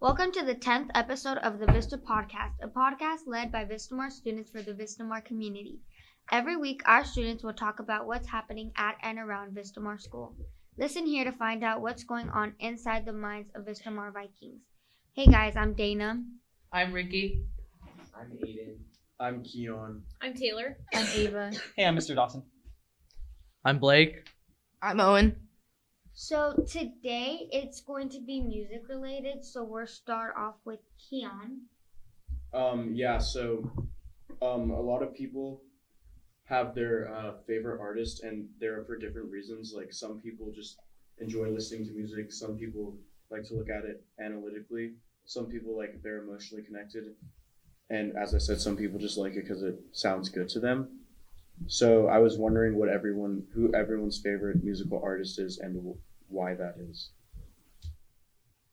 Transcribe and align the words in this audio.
Welcome 0.00 0.30
to 0.30 0.44
the 0.44 0.54
10th 0.54 0.90
episode 0.94 1.38
of 1.38 1.58
the 1.58 1.66
Vista 1.66 1.98
Podcast, 1.98 2.52
a 2.62 2.68
podcast 2.68 3.26
led 3.26 3.50
by 3.50 3.64
Vistamar 3.64 4.12
students 4.12 4.48
for 4.48 4.62
the 4.62 4.72
Vistamar 4.72 5.24
community. 5.24 5.80
Every 6.30 6.56
week, 6.56 6.82
our 6.86 7.04
students 7.04 7.42
will 7.42 7.52
talk 7.52 7.80
about 7.80 8.06
what's 8.06 8.28
happening 8.28 8.70
at 8.76 8.94
and 9.02 9.18
around 9.18 9.56
Vistamar 9.56 10.00
School. 10.00 10.36
Listen 10.78 11.04
here 11.04 11.24
to 11.24 11.32
find 11.32 11.64
out 11.64 11.80
what's 11.80 12.04
going 12.04 12.28
on 12.28 12.54
inside 12.60 13.06
the 13.06 13.12
minds 13.12 13.50
of 13.56 13.64
Vistamar 13.64 14.12
Vikings. 14.12 14.62
Hey 15.14 15.26
guys, 15.26 15.56
I'm 15.56 15.74
Dana. 15.74 16.22
I'm 16.72 16.92
Ricky. 16.92 17.42
I'm 18.16 18.30
Aiden. 18.46 18.76
I'm 19.18 19.42
Keon. 19.42 20.02
I'm 20.22 20.34
Taylor. 20.34 20.76
I'm 20.94 21.06
Ava. 21.12 21.50
Hey, 21.74 21.84
I'm 21.84 21.96
Mr. 21.96 22.14
Dawson. 22.14 22.44
I'm 23.64 23.80
Blake. 23.80 24.28
I'm 24.80 25.00
Owen. 25.00 25.47
So 26.20 26.52
today 26.68 27.48
it's 27.52 27.80
going 27.80 28.08
to 28.08 28.20
be 28.20 28.40
music 28.40 28.88
related, 28.88 29.44
so 29.44 29.62
we'll 29.62 29.86
start 29.86 30.34
off 30.36 30.56
with 30.64 30.80
Keon. 30.98 31.60
Um, 32.52 32.90
yeah, 32.92 33.18
so 33.18 33.70
um, 34.42 34.72
a 34.72 34.80
lot 34.80 35.00
of 35.00 35.14
people 35.14 35.62
have 36.46 36.74
their 36.74 37.08
uh, 37.14 37.34
favorite 37.46 37.80
artist, 37.80 38.24
and 38.24 38.48
they're 38.58 38.82
for 38.82 38.98
different 38.98 39.30
reasons. 39.30 39.72
Like 39.72 39.92
some 39.92 40.18
people 40.18 40.50
just 40.52 40.78
enjoy 41.18 41.50
listening 41.50 41.86
to 41.86 41.92
music. 41.92 42.32
Some 42.32 42.56
people 42.56 42.96
like 43.30 43.44
to 43.44 43.54
look 43.54 43.70
at 43.70 43.84
it 43.84 44.02
analytically. 44.18 44.94
Some 45.24 45.46
people 45.46 45.76
like 45.76 46.02
they're 46.02 46.24
emotionally 46.24 46.64
connected, 46.64 47.14
and 47.90 48.16
as 48.16 48.34
I 48.34 48.38
said, 48.38 48.60
some 48.60 48.76
people 48.76 48.98
just 48.98 49.18
like 49.18 49.34
it 49.34 49.42
because 49.42 49.62
it 49.62 49.78
sounds 49.92 50.30
good 50.30 50.48
to 50.48 50.58
them. 50.58 50.88
So 51.68 52.08
I 52.08 52.18
was 52.18 52.38
wondering 52.38 52.76
what 52.76 52.88
everyone, 52.88 53.44
who 53.54 53.72
everyone's 53.72 54.18
favorite 54.18 54.64
musical 54.64 55.00
artist 55.02 55.38
is, 55.38 55.58
and 55.58 55.94
why 56.28 56.54
that 56.54 56.76
is. 56.78 57.10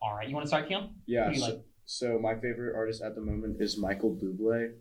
All 0.01 0.13
right, 0.15 0.27
you 0.27 0.35
want 0.35 0.43
to 0.43 0.47
start, 0.47 0.67
Keon? 0.67 0.89
Yeah. 1.05 1.25
Who 1.25 1.33
do 1.33 1.39
you 1.39 1.45
So, 1.45 1.51
like? 1.51 1.63
so 1.85 2.19
my 2.19 2.35
favorite 2.35 2.75
artist 2.75 3.01
at 3.01 3.15
the 3.15 3.21
moment 3.21 3.57
is 3.59 3.77
Michael 3.77 4.15
Bublé. 4.15 4.73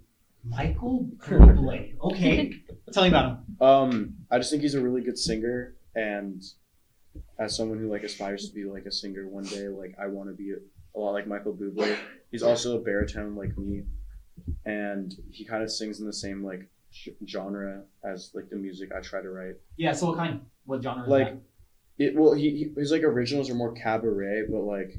Michael 0.45 1.09
Bublé. 1.19 1.95
Okay, 2.03 2.53
tell 2.93 3.05
me 3.05 3.09
about 3.09 3.39
him. 3.39 3.57
Um, 3.67 4.15
I 4.31 4.39
just 4.39 4.51
think 4.51 4.63
he's 4.63 4.75
a 4.75 4.81
really 4.83 5.01
good 5.03 5.19
singer, 5.19 5.75
and 5.95 6.43
as 7.39 7.57
someone 7.57 7.79
who 7.79 7.89
like 7.91 8.03
aspires 8.03 8.49
to 8.49 8.55
be 8.55 8.65
like 8.65 8.85
a 8.85 8.93
singer 8.93 9.27
one 9.29 9.45
day, 9.45 9.69
like 9.69 9.95
I 10.01 10.07
want 10.09 10.29
to 10.29 10.35
be 10.35 10.53
a, 10.53 10.99
lot 10.99 11.13
like 11.13 11.27
Michael 11.27 11.55
Bublé. 11.55 11.97
He's 12.31 12.43
also 12.43 12.77
a 12.77 12.81
baritone 12.81 13.35
like 13.37 13.57
me, 13.57 13.85
and 14.67 15.15
he 15.31 15.45
kind 15.45 15.63
of 15.63 15.71
sings 15.71 16.01
in 16.01 16.07
the 16.07 16.13
same 16.13 16.45
like 16.45 16.69
genre 17.27 17.83
as 18.05 18.31
like 18.35 18.51
the 18.51 18.57
music 18.57 18.91
I 18.95 19.01
try 19.01 19.23
to 19.23 19.31
write. 19.31 19.55
Yeah. 19.79 19.93
So 19.93 20.09
what 20.09 20.17
kind? 20.19 20.43
What 20.67 20.83
genre? 20.83 21.05
Is 21.05 21.09
Like 21.09 21.27
that? 21.33 21.41
It. 21.99 22.15
Well, 22.17 22.33
he, 22.35 22.51
he 22.51 22.73
his 22.77 22.91
like 22.93 23.03
originals 23.03 23.51
are 23.51 23.55
more 23.55 23.73
cabaret, 23.73 24.45
but 24.51 24.61
like, 24.61 24.97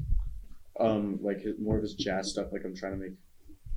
um, 0.80 1.18
like 1.22 1.40
his, 1.40 1.54
more 1.60 1.76
of 1.76 1.82
his 1.82 1.94
jazz 1.94 2.30
stuff. 2.30 2.46
Like 2.52 2.62
I'm 2.64 2.74
trying 2.74 2.92
to 2.92 2.98
make 2.98 3.12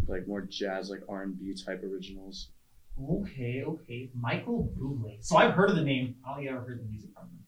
like 0.07 0.27
more 0.27 0.41
jazz 0.41 0.89
like 0.89 1.01
R 1.09 1.23
and 1.23 1.37
B 1.39 1.53
type 1.65 1.83
originals. 1.83 2.49
Okay, 3.11 3.63
okay. 3.65 4.09
Michael 4.19 4.71
Bublé. 4.77 5.17
So 5.21 5.37
I've 5.37 5.53
heard 5.53 5.69
of 5.69 5.75
the 5.77 5.83
name. 5.83 6.15
I 6.25 6.29
don't 6.29 6.37
think 6.39 6.49
I've 6.49 6.55
ever 6.57 6.65
heard 6.65 6.79
the 6.81 6.89
music 6.89 7.11
from 7.13 7.23
him. 7.23 7.39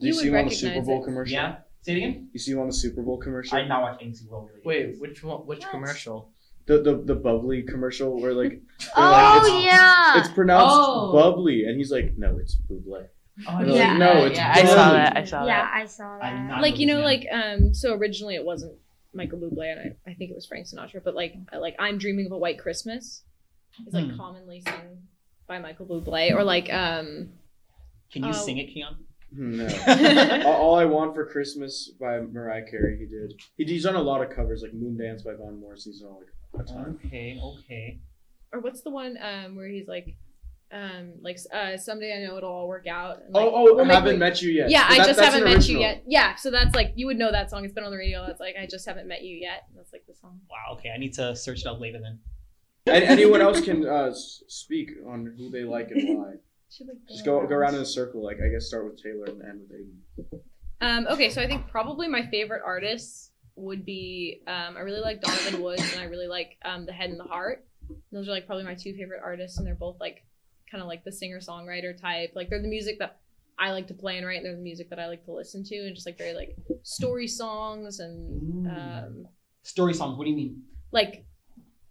Do 0.00 0.06
you, 0.06 0.12
You 0.14 0.20
see 0.20 0.28
him 0.28 0.36
on 0.36 0.44
the 0.44 0.50
Super 0.54 0.82
Bowl 0.82 1.02
it. 1.02 1.04
commercial? 1.04 1.32
Yeah. 1.34 1.56
Say 1.82 1.92
it 1.92 1.96
again. 1.98 2.28
You 2.32 2.38
see 2.38 2.52
him 2.52 2.60
on 2.60 2.66
the 2.68 2.72
Super 2.72 3.02
Bowl 3.02 3.18
commercial? 3.18 3.56
I 3.58 3.62
did 3.62 3.68
not 3.68 3.82
watch 3.82 3.98
any 4.00 4.14
Super 4.14 4.30
Bowl. 4.30 4.48
Really. 4.64 4.86
Wait, 4.90 5.00
which 5.00 5.22
one? 5.24 5.38
Which 5.46 5.60
What? 5.62 5.70
commercial? 5.70 6.30
the 6.66 6.78
the 6.80 6.96
the 6.96 7.14
bubbly 7.14 7.62
commercial 7.62 8.18
where 8.18 8.32
like 8.32 8.62
Oh 8.96 9.00
like, 9.02 9.42
it's- 9.42 9.64
yeah. 9.64 10.18
it's 10.18 10.28
pronounced 10.30 10.74
Oh. 10.78 11.12
bubbly 11.12 11.64
and 11.66 11.76
he's 11.76 11.92
like 11.92 12.14
no 12.16 12.38
it's 12.38 12.56
buble 12.70 13.04
Oh, 13.48 13.50
I 13.50 13.62
And 13.62 13.66
didn't 13.66 13.74
they're 13.74 13.86
Yeah. 13.86 13.90
like, 13.90 13.98
no 14.20 14.26
it's 14.26 14.36
yeah, 14.38 14.52
I 14.54 14.64
saw 14.64 14.74
bubbly." 14.76 14.96
that. 14.98 15.16
I 15.16 15.24
saw 15.24 15.46
yeah, 15.46 15.62
that. 15.62 15.72
I 15.74 15.86
saw 15.86 16.16
I 16.16 16.30
that. 16.30 16.48
not- 16.48 16.62
Like 16.62 16.78
you 16.78 16.86
know, 16.86 16.98
Yeah. 17.00 17.04
like 17.04 17.26
um. 17.32 17.74
So 17.74 17.94
originally 17.94 18.34
it 18.36 18.44
wasn't 18.44 18.74
Michael 19.12 19.38
Bublé, 19.38 19.72
and 19.72 19.80
I, 20.06 20.10
I 20.10 20.14
think 20.14 20.30
it 20.30 20.34
was 20.34 20.46
Frank 20.46 20.66
Sinatra. 20.66 21.02
But 21.02 21.14
like 21.14 21.34
I- 21.52 21.56
like 21.58 21.74
I'm 21.78 21.98
dreaming 21.98 22.26
of 22.26 22.32
a 22.32 22.38
white 22.38 22.58
Christmas 22.58 23.22
is 23.86 23.92
like 23.94 24.08
Hmm. 24.10 24.16
commonly 24.16 24.60
sung 24.60 25.02
by 25.48 25.58
Michael 25.58 25.86
Bublé, 25.86 26.32
or 26.32 26.44
like 26.44 26.72
um. 26.72 27.30
Can 28.12 28.22
you 28.22 28.30
Oh. 28.30 28.32
sing 28.32 28.58
it, 28.58 28.66
Keon? 28.72 28.96
Hmm, 29.34 29.56
no 29.56 30.42
all, 30.46 30.52
all 30.52 30.74
i 30.76 30.84
want 30.84 31.12
for 31.12 31.26
christmas 31.26 31.90
by 31.98 32.20
mariah 32.20 32.62
carey 32.70 32.96
he 32.96 33.04
did 33.06 33.32
he, 33.56 33.64
he's 33.64 33.82
done 33.82 33.96
a 33.96 34.00
lot 34.00 34.22
of 34.22 34.30
covers 34.30 34.62
like 34.62 34.72
moon 34.72 34.96
dance 34.96 35.22
by 35.22 35.32
Van 35.32 35.58
Morrison 35.58 35.90
he's 35.90 36.02
done 36.02 36.12
like 36.20 36.60
a 36.60 36.72
ton 36.72 37.00
Okay, 37.04 37.36
okay. 37.42 37.98
Or 38.52 38.60
what's 38.60 38.82
the 38.82 38.90
one 38.90 39.18
um 39.20 39.56
where 39.56 39.66
he's 39.66 39.88
like, 39.88 40.14
um 40.74 41.12
like 41.22 41.38
uh 41.54 41.76
someday 41.76 42.12
I 42.20 42.26
know 42.26 42.36
it'll 42.36 42.50
all 42.52 42.68
work 42.68 42.86
out. 42.86 43.18
And, 43.24 43.30
oh 43.34 43.38
like, 43.44 43.52
oh 43.54 43.62
we'll 43.76 43.80
i 43.90 43.94
haven't 43.94 44.14
we- 44.14 44.18
met 44.18 44.42
you 44.42 44.50
yet 44.50 44.68
Yeah, 44.70 44.86
I 44.88 44.98
That- 44.98 45.06
just 45.06 45.20
haven't 45.20 45.46
an 45.46 45.54
met 45.54 45.68
you 45.68 45.78
yet. 45.78 46.02
Yeah, 46.06 46.34
so 46.34 46.50
that's 46.50 46.74
like 46.74 46.92
you 46.96 47.06
would 47.06 47.16
know 47.16 47.30
that 47.32 47.48
song. 47.50 47.64
It's 47.64 47.72
been 47.72 47.84
on 47.84 47.90
the 47.92 47.96
radio. 47.96 48.26
That's 48.26 48.40
like 48.40 48.56
I 48.60 48.66
just 48.66 48.84
haven't 48.86 49.06
met 49.08 49.22
you 49.22 49.36
yet. 49.36 49.64
That's 49.76 49.92
like 49.92 50.04
the 50.06 50.14
song. 50.14 50.40
Wow. 50.50 50.74
Okay, 50.76 50.90
I 50.94 50.98
need 50.98 51.14
to 51.14 51.34
search 51.36 51.60
it 51.60 51.66
up 51.66 51.80
later 51.80 52.00
then. 52.02 52.18
and 52.86 53.04
anyone 53.04 53.40
else 53.40 53.60
can 53.62 53.86
uh, 53.86 54.12
speak 54.12 54.90
on 55.08 55.32
who 55.38 55.48
they 55.50 55.64
like 55.64 55.90
and 55.90 56.18
why 56.18 56.32
Should, 56.70 56.88
like, 56.88 56.96
just 57.08 57.24
go 57.24 57.46
go 57.46 57.54
around 57.54 57.76
in 57.76 57.80
a 57.80 57.86
circle 57.86 58.22
like 58.22 58.38
i 58.44 58.48
guess 58.48 58.66
start 58.66 58.84
with 58.84 59.00
taylor 59.02 59.26
and 59.26 59.42
end 59.42 59.60
with 59.70 59.78
aiden 59.80 60.40
Um, 60.80 61.06
okay, 61.08 61.30
so 61.30 61.40
I 61.40 61.46
think 61.46 61.66
probably 61.68 62.08
my 62.08 62.26
favorite 62.26 62.60
artists 62.66 63.30
would 63.56 63.86
be 63.86 64.42
um, 64.46 64.76
I 64.76 64.80
really 64.80 65.00
like 65.00 65.22
Donovan 65.22 65.62
Woods 65.62 65.82
and 65.92 66.00
I 66.02 66.04
really 66.04 66.26
like 66.26 66.58
um, 66.64 66.84
The 66.84 66.92
Head 66.92 67.08
and 67.10 67.18
the 67.18 67.24
Heart. 67.24 67.64
Those 68.12 68.28
are 68.28 68.32
like 68.32 68.44
probably 68.46 68.64
my 68.64 68.74
two 68.74 68.92
favorite 68.92 69.20
artists, 69.24 69.56
and 69.56 69.66
they're 69.66 69.74
both 69.76 69.96
like 70.00 70.24
kind 70.70 70.82
of 70.82 70.88
like 70.88 71.04
the 71.04 71.12
singer 71.12 71.38
songwriter 71.40 71.96
type. 71.98 72.32
Like 72.34 72.48
they're 72.50 72.62
the 72.62 72.68
music 72.68 72.98
that 72.98 73.18
I 73.58 73.70
like 73.70 73.86
to 73.88 73.94
play 73.94 74.18
and 74.18 74.26
write, 74.26 74.36
and 74.38 74.46
they're 74.46 74.56
the 74.56 74.62
music 74.62 74.90
that 74.90 74.98
I 74.98 75.06
like 75.06 75.24
to 75.26 75.32
listen 75.32 75.62
to, 75.64 75.76
and 75.76 75.94
just 75.94 76.06
like 76.06 76.18
very 76.18 76.34
like 76.34 76.56
story 76.82 77.28
songs 77.28 78.00
and 78.00 78.66
um, 78.66 79.28
Story 79.62 79.94
songs. 79.94 80.18
What 80.18 80.24
do 80.24 80.30
you 80.30 80.36
mean? 80.36 80.62
like 80.92 81.24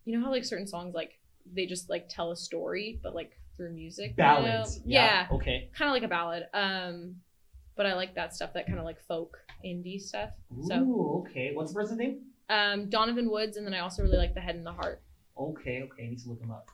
you 0.05 0.17
know 0.17 0.23
how 0.25 0.31
like 0.31 0.45
certain 0.45 0.65
songs 0.67 0.93
like 0.95 1.19
they 1.53 1.65
just 1.65 1.89
like 1.89 2.07
tell 2.09 2.31
a 2.31 2.35
story, 2.35 2.99
but 3.03 3.13
like 3.15 3.31
through 3.57 3.71
music. 3.73 4.09
you 4.11 4.15
Ballads. 4.15 4.77
know? 4.77 4.83
yeah 4.85 5.27
Okay. 5.31 5.69
kind 5.77 5.89
of 5.89 5.93
like 5.93 6.03
a 6.03 6.07
ballad. 6.07 6.47
Um, 6.53 7.15
but 7.75 7.85
I 7.85 7.93
like 7.95 8.15
that 8.15 8.33
stuff, 8.35 8.53
that 8.53 8.65
kind 8.67 8.79
of 8.79 8.85
like 8.85 8.99
folk 9.07 9.37
indie 9.65 9.99
stuff. 9.99 10.29
So 10.67 11.23
okay. 11.29 11.51
What's 11.53 11.71
the 11.73 11.79
person's 11.79 11.99
name? 11.99 12.21
um, 12.49 12.89
Donovan 12.89 13.29
Woods, 13.31 13.57
and 13.57 13.65
then 13.65 13.73
I 13.73 13.79
also 13.79 14.03
really 14.03 14.17
like 14.17 14.33
the 14.35 14.41
Head 14.41 14.55
and 14.55 14.65
the 14.65 14.73
Heart. 14.73 15.01
Okay, 15.37 15.81
okay, 15.83 16.05
I 16.05 16.09
need 16.09 16.19
to 16.19 16.29
look 16.29 16.39
him 16.41 16.51
up. 16.51 16.69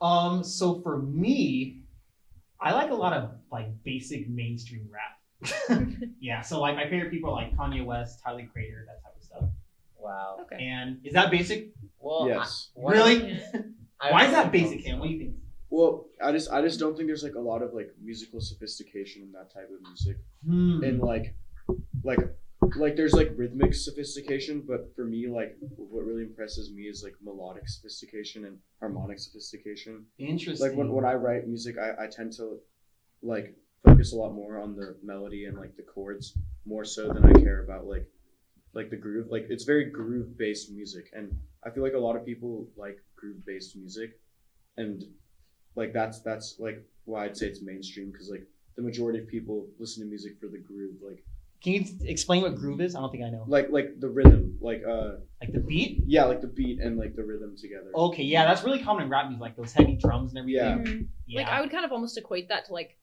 Um, 0.00 0.44
so 0.44 0.80
for 0.80 0.98
me, 0.98 1.82
I 2.60 2.72
like 2.72 2.90
a 2.90 2.94
lot 2.94 3.12
of 3.12 3.30
like 3.50 3.68
basic 3.84 4.28
mainstream 4.28 4.88
rap. 4.90 5.14
yeah, 6.20 6.40
so 6.40 6.60
like 6.60 6.74
my 6.76 6.84
favorite 6.88 7.10
people 7.10 7.30
are 7.30 7.34
like 7.42 7.56
Kanye 7.56 7.84
West, 7.84 8.20
Tyler 8.24 8.46
Creator, 8.52 8.84
that 8.86 9.02
type 9.02 9.16
of 9.16 9.22
stuff. 9.22 9.44
Wow. 9.98 10.38
Okay. 10.42 10.56
And 10.64 10.98
is 11.04 11.12
that 11.14 11.30
basic? 11.30 11.70
Well, 12.00 12.26
yes 12.28 12.70
I- 12.76 12.90
Really? 12.90 13.40
I 14.00 14.12
Why 14.12 14.26
is 14.26 14.32
that 14.32 14.52
basic, 14.52 14.80
so. 14.80 14.86
Cam? 14.86 14.98
What 15.00 15.06
do 15.08 15.12
you 15.14 15.18
think? 15.18 15.34
well 15.70 16.06
i 16.22 16.32
just 16.32 16.50
i 16.50 16.62
just 16.62 16.80
don't 16.80 16.96
think 16.96 17.06
there's 17.08 17.22
like 17.22 17.34
a 17.34 17.38
lot 17.40 17.60
of 17.60 17.74
like 17.74 17.90
musical 18.02 18.40
sophistication 18.40 19.20
in 19.22 19.30
that 19.32 19.52
type 19.52 19.68
of 19.70 19.82
music 19.86 20.16
Hmm. 20.42 20.82
and 20.82 20.98
like 21.00 21.34
like 22.02 22.18
like 22.76 22.96
there's 22.96 23.14
like 23.14 23.32
rhythmic 23.36 23.74
sophistication 23.74 24.62
but 24.66 24.94
for 24.94 25.04
me 25.04 25.28
like 25.28 25.56
what 25.76 26.04
really 26.04 26.22
impresses 26.22 26.72
me 26.72 26.82
is 26.82 27.02
like 27.02 27.14
melodic 27.22 27.68
sophistication 27.68 28.44
and 28.44 28.58
harmonic 28.80 29.18
sophistication 29.18 30.04
Interesting. 30.18 30.68
like 30.68 30.76
when, 30.76 30.92
when 30.92 31.04
i 31.04 31.14
write 31.14 31.46
music 31.46 31.76
I, 31.78 32.04
I 32.04 32.06
tend 32.08 32.32
to 32.34 32.58
like 33.22 33.56
focus 33.84 34.12
a 34.12 34.16
lot 34.16 34.32
more 34.32 34.60
on 34.60 34.76
the 34.76 34.96
melody 35.02 35.44
and 35.46 35.56
like 35.56 35.76
the 35.76 35.82
chords 35.82 36.36
more 36.66 36.84
so 36.84 37.12
than 37.12 37.24
i 37.24 37.32
care 37.40 37.62
about 37.62 37.86
like 37.86 38.06
like 38.74 38.90
the 38.90 38.96
groove 38.96 39.28
like 39.30 39.46
it's 39.48 39.64
very 39.64 39.90
groove 39.90 40.36
based 40.36 40.70
music 40.70 41.10
and 41.14 41.36
i 41.64 41.70
feel 41.70 41.82
like 41.82 41.94
a 41.94 41.98
lot 41.98 42.16
of 42.16 42.24
people 42.24 42.68
like 42.76 42.98
groove 43.16 43.44
based 43.46 43.76
music 43.76 44.20
and 44.76 45.04
like 45.74 45.92
that's 45.92 46.20
that's 46.20 46.56
like 46.58 46.84
why 47.04 47.24
i'd 47.24 47.36
say 47.36 47.46
it's 47.46 47.62
mainstream 47.62 48.10
because 48.10 48.30
like 48.30 48.46
the 48.76 48.82
majority 48.82 49.18
of 49.18 49.26
people 49.26 49.66
listen 49.78 50.02
to 50.02 50.08
music 50.08 50.38
for 50.40 50.46
the 50.48 50.58
groove 50.58 50.96
like 51.02 51.24
Can 51.62 51.72
you 51.72 51.84
explain 52.04 52.42
what 52.42 52.54
groove 52.54 52.80
is? 52.80 52.94
I 52.94 53.00
don't 53.00 53.10
think 53.10 53.24
I 53.24 53.30
know. 53.30 53.44
like 53.48 53.70
like 53.70 53.98
the 53.98 54.08
rhythm 54.08 54.58
like 54.60 54.82
uh 54.88 55.14
Like 55.40 55.52
the 55.52 55.60
beat? 55.60 56.02
yeah 56.06 56.24
like 56.24 56.40
the 56.40 56.46
beat 56.46 56.80
and 56.80 56.96
like 56.96 57.16
the 57.16 57.24
rhythm 57.24 57.56
together 57.56 57.90
Okay, 57.94 58.22
yeah, 58.22 58.44
that's 58.46 58.62
really 58.62 58.80
common 58.82 59.02
in 59.04 59.08
rap 59.10 59.26
music, 59.26 59.40
like 59.40 59.56
those 59.56 59.72
heavy 59.72 59.96
drums 59.96 60.30
and 60.32 60.38
everything. 60.38 60.64
Yeah. 60.64 60.76
Mhm. 60.92 61.08
Yeah. 61.26 61.40
Like 61.40 61.48
I 61.50 61.60
would 61.60 61.70
kind 61.70 61.84
of 61.84 61.92
almost 61.92 62.16
equate 62.16 62.48
that 62.48 62.66
to 62.66 62.72
like 62.72 62.96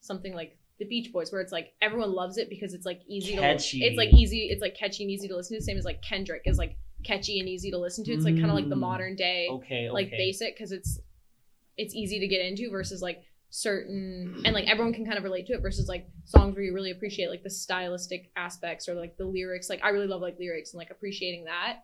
something 0.00 0.34
like 0.34 0.56
the 0.78 0.86
Beach 0.86 1.12
Boys, 1.12 1.30
where 1.30 1.40
it's 1.40 1.52
like 1.52 1.72
everyone 1.80 2.12
loves 2.12 2.36
it 2.38 2.48
because 2.48 2.74
it's 2.74 2.86
like 2.86 3.00
easy 3.06 3.34
Catchy. 3.36 3.80
to. 3.80 3.84
It's 3.86 3.96
like 3.98 4.12
easy. 4.14 4.48
It's 4.50 4.62
like 4.62 4.74
catchy 4.74 5.04
and 5.04 5.10
easy 5.12 5.28
to 5.28 5.36
listen 5.36 5.56
to. 5.58 5.62
Same 5.62 5.76
as 5.78 5.84
like 5.84 6.00
Kendrick 6.02 6.42
is 6.46 6.58
like 6.58 6.76
catchy 7.04 7.38
and 7.38 7.48
easy 7.48 7.70
to 7.70 7.78
listen 7.78 8.02
to. 8.04 8.12
It's 8.12 8.24
like 8.24 8.34
kind 8.36 8.48
of 8.48 8.54
like 8.54 8.68
the 8.68 8.74
Mm. 8.76 8.80
modern 8.80 9.14
day. 9.14 9.48
okay, 9.50 9.88
okay. 9.88 9.90
like 9.90 10.10
basic 10.10 10.54
because 10.56 10.72
it's 10.72 10.98
it's 11.76 11.94
easy 11.94 12.18
to 12.18 12.26
get 12.26 12.44
into 12.44 12.70
versus 12.70 13.00
like 13.02 13.22
certain 13.50 14.42
and 14.44 14.54
like 14.54 14.64
mm. 14.64 14.70
everyone 14.70 14.94
can 14.94 15.04
kind 15.04 15.18
of 15.18 15.24
relate 15.24 15.46
to 15.46 15.52
it 15.52 15.60
versus 15.60 15.88
like 15.88 16.08
songs 16.24 16.54
where 16.54 16.62
you 16.62 16.72
really 16.72 16.92
appreciate 16.92 17.28
like 17.28 17.42
the 17.42 17.50
stylistic 17.50 18.30
aspects 18.36 18.88
or 18.88 18.94
like 18.94 19.16
the 19.16 19.24
lyrics 19.24 19.68
like 19.68 19.80
i 19.82 19.88
really 19.88 20.06
love 20.06 20.20
like 20.20 20.38
lyrics 20.38 20.72
and 20.72 20.78
like 20.78 20.90
appreciating 20.90 21.44
that 21.44 21.80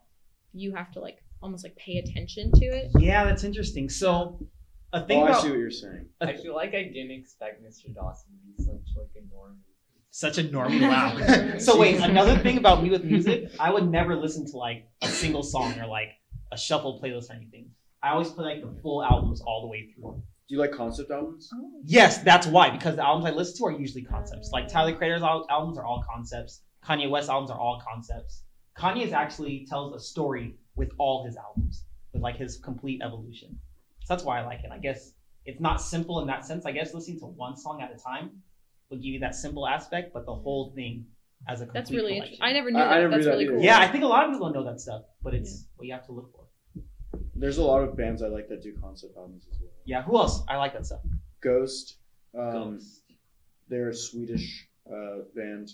you 0.52 0.72
have 0.74 0.92
to 0.92 1.00
like 1.00 1.18
almost 1.42 1.64
like 1.64 1.76
pay 1.76 1.98
attention 1.98 2.50
to 2.52 2.64
it 2.64 2.90
Yeah, 2.98 3.24
that's 3.24 3.44
interesting. 3.44 3.88
So 3.88 4.40
a 4.92 5.04
thing 5.06 5.22
oh 5.22 5.26
i 5.26 5.40
see 5.40 5.50
what 5.50 5.58
you're 5.58 5.70
saying 5.70 6.06
I 6.20 6.32
feel 6.34 6.54
like 6.54 6.70
I 6.70 6.84
didn't 6.84 7.10
expect 7.10 7.62
Mr. 7.62 7.94
Dawson 7.94 8.30
to 8.30 8.46
be 8.46 8.64
such 8.64 8.96
like 8.96 9.10
a 9.16 9.20
normie. 9.34 9.58
Such 10.10 10.38
a 10.38 10.44
normie. 10.44 10.80
Wow. 10.88 11.58
so 11.58 11.78
wait, 11.78 11.96
another 12.00 12.38
thing 12.38 12.56
about 12.56 12.82
me 12.82 12.90
with 12.90 13.04
music, 13.04 13.50
I 13.60 13.70
would 13.70 13.90
never 13.90 14.16
listen 14.16 14.46
to 14.50 14.56
like 14.56 14.88
a 15.02 15.08
single 15.08 15.42
song 15.42 15.78
or 15.78 15.86
like 15.86 16.08
a 16.52 16.56
shuffle 16.56 17.00
playlist 17.02 17.30
or 17.30 17.34
anything. 17.34 17.70
I 18.02 18.10
always 18.10 18.30
play 18.30 18.44
like 18.44 18.62
the 18.62 18.80
full 18.80 19.04
albums 19.04 19.40
all 19.40 19.62
the 19.62 19.68
way 19.68 19.92
through. 19.94 20.22
Do 20.48 20.54
you 20.54 20.60
like 20.60 20.72
concept 20.72 21.10
albums? 21.10 21.50
Oh. 21.52 21.70
Yes, 21.84 22.18
that's 22.18 22.46
why 22.46 22.70
because 22.70 22.94
the 22.96 23.04
albums 23.04 23.26
I 23.26 23.34
listen 23.34 23.56
to 23.58 23.64
are 23.66 23.78
usually 23.78 24.02
concepts. 24.04 24.50
Like 24.52 24.68
Tyler 24.68 24.94
Creator's 24.94 25.22
al- 25.22 25.46
albums 25.50 25.76
are 25.78 25.84
all 25.84 26.04
concepts. 26.08 26.62
Kanye 26.84 27.10
West 27.10 27.28
albums 27.28 27.50
are 27.50 27.58
all 27.58 27.82
concepts. 27.84 28.44
Kanye's 28.78 29.12
actually 29.12 29.66
tells 29.68 29.94
a 29.94 29.98
story 29.98 30.54
with 30.76 30.90
all 30.98 31.24
his 31.24 31.36
albums, 31.36 31.84
with 32.12 32.22
like 32.22 32.36
his 32.36 32.58
complete 32.58 33.00
evolution. 33.04 33.58
So 34.04 34.14
that's 34.14 34.22
why 34.24 34.40
I 34.40 34.44
like 34.46 34.60
it. 34.62 34.70
I 34.72 34.78
guess 34.78 35.12
it's 35.46 35.60
not 35.60 35.80
simple 35.80 36.20
in 36.20 36.28
that 36.28 36.44
sense. 36.44 36.64
I 36.64 36.70
guess 36.72 36.94
listening 36.94 37.18
to 37.20 37.26
one 37.26 37.56
song 37.56 37.80
at 37.82 37.90
a 37.92 37.96
time 38.00 38.30
will 38.88 38.98
give 38.98 39.06
you 39.06 39.20
that 39.20 39.34
simple 39.34 39.66
aspect, 39.66 40.12
but 40.14 40.26
the 40.26 40.34
whole 40.34 40.72
thing 40.76 41.06
as 41.48 41.60
a 41.60 41.64
complete 41.64 41.74
That's 41.80 41.90
really 41.90 42.02
collection. 42.14 42.22
interesting. 42.34 42.46
I 42.46 42.52
never 42.52 42.70
knew 42.70 42.78
I- 42.78 42.84
that. 42.84 42.92
I 42.92 43.00
never 43.00 43.10
That's 43.10 43.18
knew 43.18 43.24
that 43.24 43.30
really 43.32 43.44
either. 43.46 43.54
cool. 43.54 43.62
Yeah, 43.64 43.78
I 43.80 43.88
think 43.88 44.04
a 44.04 44.06
lot 44.06 44.24
of 44.26 44.30
people 44.32 44.52
don't 44.52 44.64
know 44.64 44.70
that 44.70 44.80
stuff, 44.80 45.02
but 45.24 45.34
it's 45.34 45.66
what 45.76 45.86
you 45.88 45.92
have 45.94 46.06
to 46.06 46.12
look 46.12 46.30
for. 46.32 46.45
There's 47.38 47.58
a 47.58 47.64
lot 47.64 47.82
of 47.82 47.96
bands 47.96 48.22
I 48.22 48.28
like 48.28 48.48
that 48.48 48.62
do 48.62 48.72
concept 48.80 49.16
albums 49.16 49.46
as 49.52 49.58
well. 49.60 49.70
Yeah, 49.84 50.02
who 50.02 50.16
else? 50.16 50.42
I 50.48 50.56
like 50.56 50.72
that 50.74 50.86
stuff. 50.86 51.00
Ghost. 51.42 51.98
Um, 52.38 52.74
Ghost. 52.74 53.02
they're 53.68 53.88
a 53.90 53.94
Swedish 53.94 54.68
uh, 54.90 55.18
band, 55.34 55.68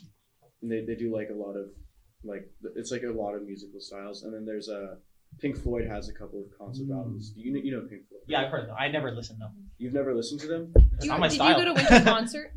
and 0.62 0.70
they, 0.70 0.84
they 0.84 0.94
do 0.94 1.14
like 1.14 1.28
a 1.30 1.34
lot 1.34 1.54
of 1.56 1.66
like 2.24 2.48
it's 2.76 2.90
like 2.92 3.02
a 3.02 3.10
lot 3.10 3.34
of 3.34 3.42
musical 3.46 3.80
styles. 3.80 4.22
And 4.22 4.32
then 4.34 4.44
there's 4.44 4.68
a 4.68 4.98
Pink 5.40 5.56
Floyd 5.56 5.86
has 5.88 6.08
a 6.08 6.12
couple 6.12 6.40
of 6.40 6.46
concept 6.58 6.88
Mm. 6.90 6.96
albums. 6.98 7.30
Do 7.30 7.40
you 7.40 7.52
know 7.52 7.60
you 7.62 7.72
know 7.72 7.80
Pink 7.88 8.02
Floyd? 8.08 8.20
Yeah, 8.26 8.42
I've 8.42 8.50
heard 8.50 8.68
them. 8.68 8.76
I 8.78 8.88
never 8.88 9.10
listened 9.12 9.40
though. 9.40 9.50
You've 9.78 9.94
never 9.94 10.14
listened 10.14 10.40
to 10.40 10.46
them? 10.46 10.72
That's 10.92 11.04
You- 11.04 11.10
not 11.10 11.20
my 11.20 11.28
did 11.28 11.34
style. 11.36 11.58
you 11.58 11.64
go 11.64 11.74
to 11.74 11.80
Winter 11.80 12.04
concert? 12.10 12.52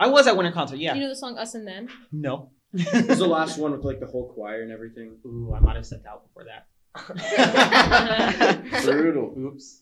I 0.00 0.08
was 0.08 0.26
at 0.26 0.36
Winter 0.36 0.50
Concert. 0.52 0.76
Yeah. 0.78 0.94
Do 0.94 0.98
you 0.98 1.04
know 1.04 1.10
the 1.10 1.16
song 1.16 1.38
Us 1.38 1.54
and 1.54 1.66
Them"? 1.66 1.88
no. 2.10 2.50
It 2.74 3.08
was 3.08 3.18
the 3.18 3.26
last 3.38 3.58
one 3.58 3.70
with 3.72 3.84
like 3.84 4.00
the 4.00 4.06
whole 4.06 4.32
choir 4.32 4.62
and 4.62 4.72
everything. 4.72 5.16
Ooh, 5.26 5.52
I 5.54 5.60
might 5.60 5.76
have 5.76 5.86
stepped 5.86 6.06
out 6.06 6.26
before 6.26 6.44
that. 6.44 6.66
Brutal. 8.84 9.34
Oops. 9.38 9.78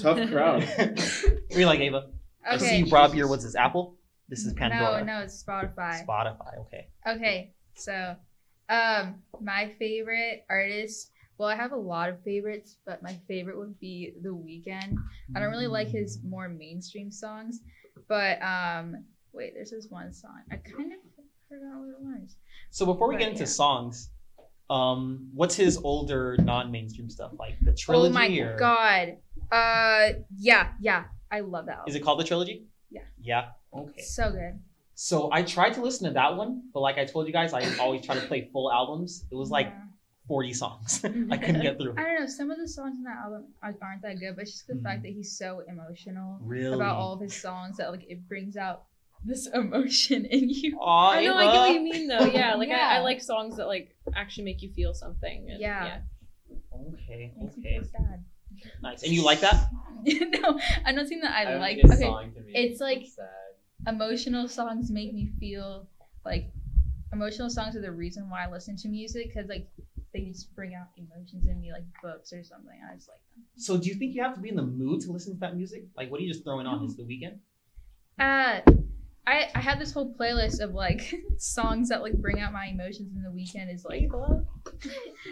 Tough 0.00 0.28
crowd. 0.30 0.64
we 1.56 1.64
like 1.66 1.80
Ava. 1.80 2.10
I 2.48 2.56
see 2.58 2.66
Okay. 2.66 2.78
you 2.78 2.86
brought 2.86 3.10
up 3.10 3.16
your 3.16 3.28
what's 3.28 3.44
this 3.44 3.54
Apple? 3.56 3.96
This 4.28 4.44
is 4.44 4.52
Pandora. 4.54 5.04
No, 5.04 5.18
no, 5.18 5.22
it's 5.24 5.42
Spotify. 5.42 6.04
Spotify. 6.06 6.58
Okay. 6.66 6.88
Okay, 7.06 7.54
so 7.74 8.16
um 8.68 9.16
my 9.40 9.72
favorite 9.78 10.44
artist 10.48 11.10
well 11.38 11.48
I 11.48 11.56
have 11.56 11.72
a 11.72 11.76
lot 11.76 12.08
of 12.08 12.22
favorites, 12.22 12.76
but 12.86 13.02
my 13.02 13.18
favorite 13.28 13.58
would 13.58 13.78
be 13.80 14.12
The 14.22 14.28
Weeknd. 14.30 14.96
I 15.34 15.40
don't 15.40 15.50
really 15.50 15.66
like 15.66 15.88
his 15.88 16.20
more 16.24 16.48
mainstream 16.48 17.10
songs, 17.10 17.60
but 18.08 18.40
um 18.42 19.04
wait, 19.32 19.52
there's 19.54 19.70
this 19.72 19.86
one 19.90 20.12
song. 20.12 20.40
I 20.52 20.56
kind 20.56 20.92
of 20.92 20.98
forgot 21.48 21.80
what 21.80 21.88
it 21.88 22.00
was. 22.00 22.36
So 22.70 22.86
before 22.86 23.08
we 23.08 23.14
But, 23.16 23.20
get 23.20 23.28
into 23.30 23.40
yeah. 23.40 23.46
songs, 23.48 24.10
um, 24.70 25.28
what's 25.34 25.54
his 25.54 25.76
older 25.78 26.36
non-mainstream 26.40 27.10
stuff 27.10 27.32
like 27.38 27.56
the 27.62 27.72
trilogy? 27.74 28.10
oh 28.10 28.12
my 28.12 28.28
or 28.38 28.56
god. 28.58 29.16
Uh 29.52 30.20
yeah, 30.36 30.72
yeah. 30.80 31.04
I 31.30 31.40
love 31.40 31.66
that. 31.66 31.80
is 31.86 31.94
it 31.94 32.00
called 32.00 32.18
the 32.20 32.24
trilogy? 32.24 32.66
Yeah. 32.90 33.02
Yeah. 33.20 33.48
Okay. 33.76 34.02
So 34.02 34.30
good. 34.30 34.58
So 34.94 35.28
I 35.32 35.42
tried 35.42 35.74
to 35.74 35.82
listen 35.82 36.06
to 36.06 36.14
that 36.14 36.36
one, 36.36 36.62
but 36.72 36.80
like 36.80 36.98
I 36.98 37.04
told 37.04 37.26
you 37.26 37.32
guys, 37.32 37.52
I 37.52 37.62
always 37.78 38.04
try 38.06 38.14
to 38.14 38.26
play 38.26 38.48
full 38.52 38.70
albums. 38.72 39.24
It 39.30 39.34
was 39.34 39.50
like 39.50 39.66
Yeah. 39.66 39.80
40 40.28 40.52
songs. 40.54 41.04
I 41.04 41.36
couldn't 41.36 41.60
get 41.68 41.78
through. 41.78 41.94
I 41.98 42.02
don't 42.04 42.20
know. 42.20 42.26
Some 42.26 42.50
of 42.50 42.58
the 42.58 42.66
songs 42.68 42.94
in 42.96 43.02
that 43.04 43.18
album 43.24 43.46
aren't 43.62 44.00
that 44.02 44.18
good, 44.20 44.36
but 44.36 44.42
it's 44.42 44.52
just 44.52 44.66
the 44.68 44.74
Mhm. 44.74 44.82
fact 44.82 45.02
that 45.02 45.10
he's 45.12 45.36
so 45.36 45.62
emotional 45.68 46.38
Really? 46.40 46.74
about 46.74 46.96
all 46.96 47.12
of 47.12 47.20
his 47.20 47.34
songs 47.34 47.76
that 47.76 47.90
like 47.90 48.04
it 48.08 48.26
brings 48.28 48.56
out 48.56 48.84
this 49.24 49.46
emotion 49.54 50.24
in 50.26 50.48
you. 50.50 50.78
Aw, 50.80 51.10
I 51.12 51.24
know, 51.24 51.34
I 51.36 51.44
get 51.44 51.58
what 51.60 51.74
you 51.74 51.80
mean 51.80 52.08
though. 52.08 52.24
Yeah, 52.26 52.54
like 52.54 52.70
I, 52.70 52.96
I 52.96 52.98
like 53.00 53.20
songs 53.22 53.56
that 53.56 53.66
like 53.66 53.94
actually 54.14 54.44
make 54.44 54.62
you 54.62 54.70
feel 54.72 54.94
something. 54.94 55.48
And, 55.50 55.60
Yeah. 55.60 56.00
Okay. 56.94 57.32
Okay. 57.58 57.80
sad. 57.90 58.24
Nice. 58.82 59.02
And 59.02 59.12
you 59.12 59.24
like 59.24 59.40
that? 59.40 59.68
no, 60.06 60.60
I'm 60.84 60.94
not 60.94 61.08
saying 61.08 61.22
that 61.22 61.32
I, 61.34 61.44
don't 61.44 61.60
like. 61.60 61.78
Okay, 61.84 61.96
song 62.02 62.32
can 62.34 62.44
it's 62.48 62.80
like- 62.80 63.06
sad. 63.06 63.92
emotional 63.92 64.48
songs 64.48 64.90
make 64.90 65.12
me 65.12 65.30
feel 65.40 65.88
like 66.24 66.50
emotional 67.12 67.48
songs 67.50 67.76
are 67.76 67.80
the 67.80 67.92
reason 67.92 68.28
why 68.28 68.44
I 68.44 68.50
listen 68.50 68.76
to 68.78 68.88
music 68.88 69.28
because 69.32 69.48
like 69.48 69.68
they 70.12 70.20
just 70.22 70.54
bring 70.54 70.74
out 70.74 70.88
emotions 70.96 71.46
in 71.48 71.60
me 71.60 71.72
like 71.72 71.84
books 72.02 72.32
or 72.32 72.42
something. 72.44 72.78
I 72.90 72.94
just 72.96 73.08
like 73.08 73.20
them. 73.34 73.44
So 73.56 73.76
do 73.78 73.88
you 73.88 73.94
think 73.94 74.14
you 74.14 74.22
have 74.22 74.34
to 74.34 74.40
be 74.40 74.48
in 74.48 74.56
the 74.56 74.62
mood 74.62 75.00
to 75.02 75.12
listen 75.12 75.34
to 75.34 75.40
that 75.40 75.56
music? 75.56 75.84
Like, 75.96 76.10
what 76.10 76.20
are 76.20 76.22
you 76.22 76.32
just 76.32 76.44
throwing 76.44 76.66
on? 76.66 76.84
Is 76.84 76.96
The 76.96 77.02
Weeknd? 77.02 77.38
Uh, 78.18 78.60
I 79.26 79.48
I 79.54 79.60
have 79.60 79.78
this 79.78 79.92
whole 79.92 80.14
playlist 80.14 80.60
of 80.60 80.74
like 80.74 81.14
songs 81.38 81.88
that 81.88 82.02
like 82.02 82.14
bring 82.14 82.40
out 82.40 82.52
my 82.52 82.66
emotions 82.66 83.12
in 83.16 83.22
the 83.22 83.30
weekend. 83.30 83.70
Is 83.70 83.84
like 83.84 84.02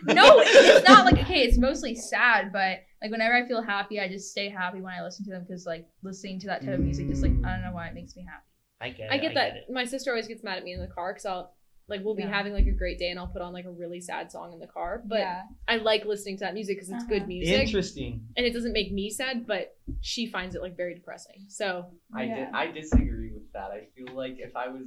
no, 0.04 0.40
it's 0.40 0.88
not 0.88 1.04
like 1.04 1.22
okay. 1.22 1.42
It's 1.42 1.58
mostly 1.58 1.94
sad, 1.94 2.52
but 2.52 2.80
like 3.02 3.10
whenever 3.10 3.34
I 3.34 3.46
feel 3.46 3.62
happy, 3.62 4.00
I 4.00 4.08
just 4.08 4.30
stay 4.30 4.48
happy 4.48 4.80
when 4.80 4.94
I 4.94 5.02
listen 5.02 5.24
to 5.26 5.30
them 5.30 5.44
because 5.46 5.66
like 5.66 5.86
listening 6.02 6.40
to 6.40 6.46
that 6.48 6.62
type 6.64 6.74
of 6.74 6.80
music 6.80 7.08
just 7.08 7.22
like 7.22 7.32
I 7.44 7.52
don't 7.52 7.62
know 7.62 7.72
why 7.72 7.88
it 7.88 7.94
makes 7.94 8.16
me 8.16 8.24
happy. 8.28 8.44
I 8.80 8.90
get. 8.90 9.12
I 9.12 9.16
it, 9.16 9.20
get 9.20 9.34
that. 9.34 9.56
it. 9.56 9.64
My 9.70 9.84
sister 9.84 10.10
always 10.10 10.26
gets 10.26 10.42
mad 10.42 10.58
at 10.58 10.64
me 10.64 10.72
in 10.72 10.80
the 10.80 10.88
car 10.88 11.12
because 11.12 11.26
I'll 11.26 11.54
like 11.88 12.00
we'll 12.04 12.14
be 12.14 12.22
Yeah. 12.22 12.30
having 12.30 12.52
like 12.52 12.66
a 12.66 12.70
great 12.72 12.98
day 12.98 13.10
and 13.10 13.18
I'll 13.18 13.26
put 13.26 13.42
on 13.42 13.52
like 13.52 13.64
a 13.66 13.70
really 13.70 14.00
sad 14.00 14.30
song 14.32 14.52
in 14.52 14.58
the 14.60 14.66
car. 14.66 15.02
But 15.04 15.18
yeah, 15.20 15.42
I 15.68 15.76
like 15.76 16.04
listening 16.04 16.36
to 16.38 16.44
that 16.44 16.54
music 16.54 16.76
because 16.76 16.90
it's 16.90 17.04
good 17.06 17.22
Uh-huh. 17.22 17.28
music 17.28 17.60
Interesting. 17.66 18.26
and 18.36 18.46
it 18.46 18.52
doesn't 18.52 18.72
make 18.72 18.92
me 18.92 19.10
sad, 19.10 19.46
but 19.46 19.76
she 20.00 20.26
finds 20.26 20.54
it 20.54 20.62
like 20.62 20.76
very 20.76 20.94
depressing. 20.94 21.44
So 21.48 21.86
I, 22.14 22.24
Yeah. 22.24 22.44
di- 22.46 22.50
I 22.54 22.70
disagree 22.70 23.32
with 23.32 23.52
that. 23.52 23.70
I 23.70 23.86
feel 23.96 24.14
like 24.14 24.36
if 24.38 24.54
I 24.56 24.68
was 24.68 24.86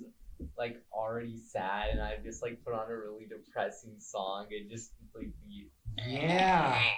like 0.58 0.82
already 0.92 1.38
sad 1.38 1.90
and 1.92 2.02
I 2.02 2.18
just 2.24 2.42
like 2.42 2.64
put 2.64 2.74
on 2.74 2.90
a 2.92 2.96
really 2.98 3.26
depressing 3.26 3.96
song, 4.00 4.48
it 4.50 4.70
just 4.70 4.92
completely 4.98 5.70
Yeah. 6.08 6.82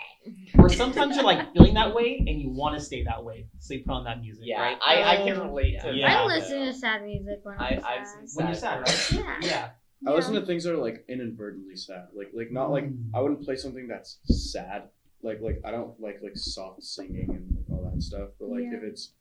Or 0.58 0.68
sometimes 0.70 1.16
you're 1.16 1.24
like 1.24 1.54
feeling 1.54 1.76
that 1.76 1.94
way 1.96 2.18
and 2.28 2.42
you 2.42 2.50
want 2.50 2.78
to 2.78 2.84
stay 2.84 3.04
that 3.04 3.24
way, 3.24 3.48
so 3.60 3.74
you 3.76 3.84
put 3.84 3.94
on 3.94 4.04
that 4.06 4.20
music, 4.20 4.44
yeah. 4.46 4.60
right? 4.62 4.78
I, 4.86 5.04
I 5.14 5.16
can 5.18 5.38
Oh, 5.38 5.46
relate 5.46 5.80
to 5.82 5.94
yeah. 5.94 6.08
that. 6.10 6.18
I 6.18 6.26
listen 6.26 6.66
to 6.66 6.74
sad 6.74 7.04
music 7.04 7.40
when 7.44 7.56
I 7.60 7.70
I'm 7.70 7.86
I've 7.86 8.08
sad. 8.08 8.28
When 8.34 8.48
you're 8.48 8.56
sad, 8.56 8.80
right? 8.82 9.12
Yeah. 9.14 9.38
Yeah. 9.42 9.70
I 10.06 10.12
listen 10.12 10.36
to 10.36 10.46
things 10.46 10.64
that 10.64 10.74
are 10.74 10.78
like 10.78 11.06
inadvertently 11.08 11.76
sad. 11.76 12.08
Like 12.14 12.30
like 12.34 12.52
not 12.52 12.72
like 12.72 12.86
mm. 12.86 13.10
I 13.14 13.22
wouldn't 13.22 13.44
play 13.44 13.56
something 13.56 13.88
that's 13.88 14.20
sad. 14.26 14.90
Like 15.24 15.42
like 15.42 15.62
I 15.66 15.72
don't 15.72 16.00
like 16.00 16.20
like 16.22 16.38
soft 16.38 16.84
singing 16.84 17.30
and 17.30 17.58
like, 17.58 17.66
all 17.72 17.90
that 17.90 18.02
stuff. 18.02 18.30
But 18.40 18.50
like 18.50 18.64
Yeah. 18.64 18.78
if 18.78 18.84
it's 18.84 19.14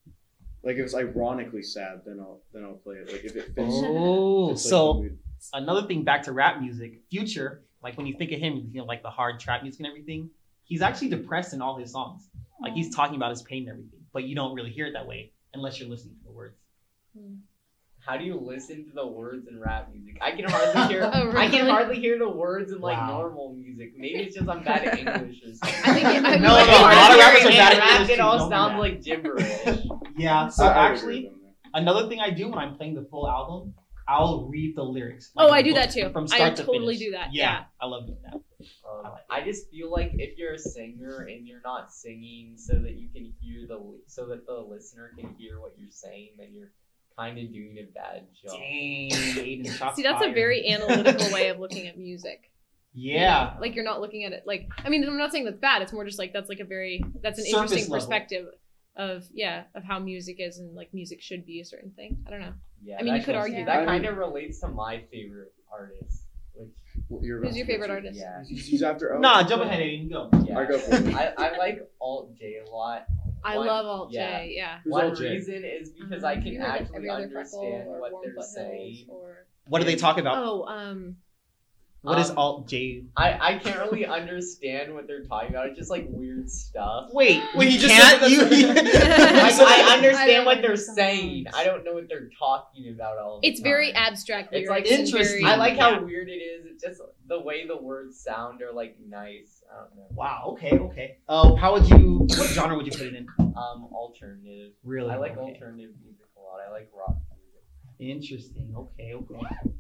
like 0.63 0.77
if 0.77 0.85
it's 0.85 0.95
ironically 0.95 1.63
sad, 1.63 2.03
then 2.05 2.19
I'll 2.21 2.43
then 2.53 2.65
I'll 2.65 2.75
play 2.75 2.97
it. 2.97 3.11
Like 3.11 3.25
if 3.25 3.37
it 3.37 3.55
fits. 3.55 3.59
Oh, 3.59 4.51
fits, 4.51 4.65
like, 4.65 4.71
so 4.71 5.09
another 5.55 5.87
thing 5.87 6.05
back 6.05 6.23
to 6.25 6.33
rap 6.33 6.61
music, 6.61 7.01
Future. 7.11 7.63
Like 7.83 7.97
when 7.97 8.07
you 8.07 8.17
think 8.17 8.33
of 8.33 8.41
him, 8.41 8.71
you 8.73 8.81
know, 8.81 8.85
like 8.85 9.03
the 9.03 9.11
hard 9.11 9.41
trap 9.41 9.63
music 9.63 9.81
and 9.81 9.87
everything. 9.87 10.31
He's 10.65 10.83
actually 10.83 11.09
depressed 11.09 11.55
in 11.55 11.63
all 11.63 11.79
his 11.79 11.93
songs. 11.93 12.29
Like 12.61 12.73
he's 12.73 12.89
oh. 12.89 12.97
talking 12.97 13.15
about 13.17 13.31
his 13.31 13.43
pain 13.43 13.69
and 13.69 13.71
everything, 13.71 14.01
but 14.13 14.25
you 14.25 14.35
don't 14.35 14.55
really 14.55 14.71
hear 14.71 14.87
it 14.87 14.95
that 14.95 15.07
way 15.07 15.33
unless 15.55 15.79
you're 15.79 15.89
listening 15.89 16.17
to 16.17 16.25
the 16.25 16.33
words. 16.33 16.59
Hmm. 17.17 17.37
How 18.07 18.17
do 18.17 18.25
you 18.25 18.37
listen 18.37 18.85
to 18.85 18.91
the 18.95 19.07
words 19.07 19.49
in 19.49 19.59
rap 19.59 19.89
music? 19.93 20.19
I 20.23 20.31
can 20.31 20.45
hardly 20.49 20.83
hear. 20.95 21.03
Oh, 21.13 21.33
I 21.37 21.49
can 21.49 21.67
hardly 21.67 21.99
hear 21.99 22.19
the 22.19 22.29
words 22.29 22.71
in 22.73 22.81
like 22.81 22.97
Wow. 22.97 23.19
normal 23.19 23.53
music. 23.55 23.95
Maybe 23.97 24.21
it's 24.21 24.37
just 24.37 24.49
I'm 24.49 24.63
bad 24.63 24.85
at 24.87 24.99
English 24.99 25.43
or 25.45 25.55
something. 25.55 25.81
I 25.85 25.95
think 25.95 26.07
it- 26.07 26.25
I 26.25 26.37
No, 26.37 26.53
like 26.53 26.67
no, 26.69 26.79
a 26.79 26.83
lot 26.83 27.11
of 27.13 27.19
rappers 27.19 27.45
are 27.47 27.49
bad 27.51 27.73
at 27.73 27.79
rap, 27.81 28.01
English 28.01 28.11
It 28.11 28.21
all 28.21 28.39
sounds 28.49 28.75
that. 28.75 28.79
like 28.79 29.03
gibberish. 29.03 29.87
Yeah. 30.17 30.49
So 30.49 30.65
I- 30.65 30.69
I 30.69 30.89
actually, 30.91 31.25
with 31.25 31.33
them 31.33 31.41
there. 31.43 31.83
another 31.83 32.09
thing 32.09 32.21
I 32.21 32.31
do 32.31 32.49
when 32.49 32.59
I'm 32.59 32.77
playing 32.77 32.95
the 32.95 33.07
full 33.11 33.29
album, 33.29 33.75
I'll 34.09 34.47
read 34.47 34.77
the 34.77 34.85
lyrics. 34.85 35.33
Oh, 35.37 35.51
I 35.51 35.63
do 35.63 35.75
that 35.75 35.91
too. 35.91 36.09
From 36.11 36.25
I 36.25 36.37
start 36.37 36.57
to 36.57 36.63
totally 36.65 36.95
finish. 36.97 37.11
do 37.11 37.11
that, 37.19 37.35
Yeah, 37.35 37.43
yeah. 37.53 37.65
I 37.81 37.87
love 37.87 38.07
doing 38.07 38.19
that. 38.23 38.35
Um, 38.89 39.13
I 39.29 39.43
just 39.45 39.69
feel 39.71 39.91
like 39.91 40.13
if 40.15 40.39
you're 40.39 40.55
a 40.55 40.59
singer 40.59 41.27
and 41.29 41.47
you're 41.47 41.61
not 41.65 41.93
singing 41.93 42.55
so 42.57 42.75
that 42.75 42.95
you 42.95 43.09
can 43.13 43.33
hear 43.41 43.67
the 43.67 43.79
so 44.07 44.27
that 44.29 44.47
the 44.47 44.55
listener 44.55 45.11
can 45.19 45.35
hear 45.39 45.61
what 45.61 45.75
you're 45.77 45.91
saying, 45.91 46.31
then 46.39 46.49
you're 46.53 46.71
kind 47.19 47.39
of 47.39 47.53
doing 47.53 47.77
a 47.79 47.85
bad 47.95 48.27
job. 48.43 48.59
Dang, 48.59 49.65
see 49.95 50.03
that's 50.03 50.25
a 50.25 50.33
very 50.33 50.69
analytical 50.69 51.33
way 51.33 51.49
of 51.49 51.59
looking 51.59 51.87
at 51.89 51.99
music. 51.99 52.51
yeah. 52.95 53.55
Like 53.61 53.75
you're 53.75 53.85
not 53.85 54.01
looking 54.01 54.25
at 54.25 54.33
it 54.33 54.45
like 54.47 54.69
I 54.85 54.89
mean 54.89 55.07
I'm 55.07 55.17
not 55.19 55.33
saying 55.33 55.45
that's 55.45 55.59
bad. 55.59 55.83
It's 55.83 55.93
more 55.93 56.05
just 56.05 56.19
like 56.19 56.33
that's 56.33 56.49
like 56.49 56.61
a 56.61 56.65
very 56.65 57.03
that's 57.23 57.39
an 57.39 57.45
Surface 57.47 57.53
interesting 57.73 57.93
level. 57.93 57.97
perspective 58.07 58.47
of 58.97 59.25
yeah 59.35 59.65
of 59.75 59.85
how 59.85 59.99
music 59.99 60.37
is 60.39 60.59
and 60.59 60.75
like 60.75 60.93
music 60.95 61.21
should 61.23 61.45
be 61.47 61.61
a 61.61 61.65
certain 61.65 61.91
thing. 61.93 62.25
I 62.27 62.31
don't 62.31 62.41
know. 62.41 62.53
Yeah, 62.85 62.97
I 63.01 63.03
mean, 63.03 63.15
you 63.17 63.23
could 63.23 63.35
argue 63.35 63.65
that 63.65 63.79
that. 63.81 63.87
kind 63.87 64.05
of 64.05 64.17
relates 64.17 64.61
to 64.61 64.69
my 64.69 65.03
favorite 65.11 65.53
artist. 65.73 66.23
Which 66.55 66.69
Well, 67.09 67.23
you're 67.25 67.43
Who's 67.43 67.57
your 67.57 67.67
favorite 67.67 67.91
answer. 67.91 67.95
artist? 68.07 68.21
yeah, 68.21 68.43
He's, 68.47 68.67
he's 68.67 68.83
after. 68.83 69.15
Oh, 69.15 69.19
Nah, 69.19 69.43
jump 69.43 69.63
ahead, 69.63 69.81
Aiden. 69.81 70.11
Go. 70.11 70.31
yeah. 70.47 70.59
I 70.59 70.65
go 70.67 70.79
for. 70.79 70.95
I, 70.95 71.33
I 71.37 71.57
like 71.59 71.91
Alt 72.01 72.37
J 72.39 72.57
a 72.67 72.71
lot. 72.71 73.07
I 73.47 73.57
One- 73.57 73.67
love 73.69 73.87
Alt 73.87 74.13
yeah. 74.13 74.41
J. 74.41 74.55
Yeah. 74.57 74.79
Who's 74.85 74.93
One 74.93 75.13
reason 75.15 75.65
is 75.65 75.91
because 75.91 76.25
I 76.25 76.35
can 76.35 76.47
You 76.47 76.59
know, 76.59 76.67
like 76.67 76.81
actually 76.83 77.09
other 77.09 77.29
freckle 77.31 77.61
understand 77.61 77.89
or 77.89 78.01
what 78.01 78.13
they're 78.25 78.43
saying. 78.43 79.07
Or 79.09 79.47
What 79.69 79.79
do 79.81 79.85
they 79.85 79.97
talk 79.97 80.19
about? 80.19 80.37
oh 80.45 80.65
um 80.65 81.17
What 82.07 82.19
is 82.21 82.31
Um, 82.31 82.39
alt 82.39 82.69
J? 82.69 83.05
I, 83.17 83.55
I 83.55 83.59
can't 83.59 83.79
really 83.79 84.07
understand 84.07 84.95
what 84.95 85.07
they're 85.07 85.25
talking 85.25 85.51
about. 85.51 85.69
It's 85.69 85.79
just 85.79 85.91
like 85.91 86.07
weird 86.09 86.49
stuff. 86.51 87.11
Wait, 87.13 87.43
Wait, 87.55 87.67
you 87.67 87.71
he 87.73 87.79
just 87.79 87.95
can't. 87.95 88.31
You, 88.31 88.39
you- 88.57 88.69
I, 88.77 89.51
So- 89.51 89.65
I 89.67 89.85
I 89.91 89.95
understand 89.97 90.29
don't 90.31 90.45
what 90.47 90.63
they're 90.63 90.71
understand. 90.71 90.97
saying. 90.97 91.47
I 91.55 91.65
don't 91.65 91.85
know 91.85 91.95
what 91.95 92.09
they're 92.09 92.31
talking 92.39 92.91
about 92.95 93.19
all 93.19 93.41
the 93.41 93.49
It's 93.49 93.61
very 93.61 93.93
abstract 93.95 94.51
It's 94.53 94.69
like 94.71 94.87
interesting. 94.87 95.43
very- 95.45 95.53
I 95.53 95.57
like 95.57 95.77
Yeah. 95.77 95.97
how 95.97 96.03
weird 96.05 96.29
it 96.29 96.33
is. 96.33 96.67
It's 96.67 96.83
just 96.83 97.01
the 97.27 97.41
way 97.41 97.67
the 97.67 97.77
words 97.77 98.21
sound 98.21 98.63
are 98.63 98.73
like 98.73 98.97
nice. 99.07 99.63
I 99.73 99.81
don't 99.81 99.97
know. 99.97 100.07
wow. 100.11 100.51
Okay. 100.53 100.79
Okay. 100.79 101.17
Oh, 101.29 101.57
how 101.57 101.73
would 101.73 101.89
you? 101.91 102.27
What 102.29 102.49
genre 102.51 102.77
would 102.77 102.87
you 102.87 102.93
put 102.93 103.03
it 103.03 103.15
in? 103.15 103.27
Um, 103.39 103.89
alternative. 103.93 104.73
Really? 104.85 105.11
I 105.11 105.17
like 105.17 105.33
okay. 105.33 105.41
alternative 105.41 105.91
music 106.05 106.27
a 106.37 106.41
lot. 106.41 106.61
I 106.67 106.71
like 106.71 106.89
rock 106.97 107.17
music. 107.99 108.23
Interesting. 108.23 108.73
Okay. 108.77 109.15
Okay. 109.15 109.71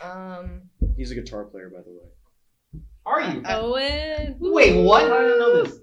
Um, 0.00 0.62
He's 0.96 1.10
a 1.10 1.14
guitar 1.14 1.44
player, 1.44 1.70
by 1.70 1.82
the 1.82 1.90
way. 1.90 2.82
Are 3.06 3.20
you? 3.20 3.42
Owen. 3.46 4.36
Wait, 4.38 4.84
what? 4.84 5.10
I 5.10 5.18
didn't 5.18 5.38
know 5.38 5.62
this. 5.64 5.78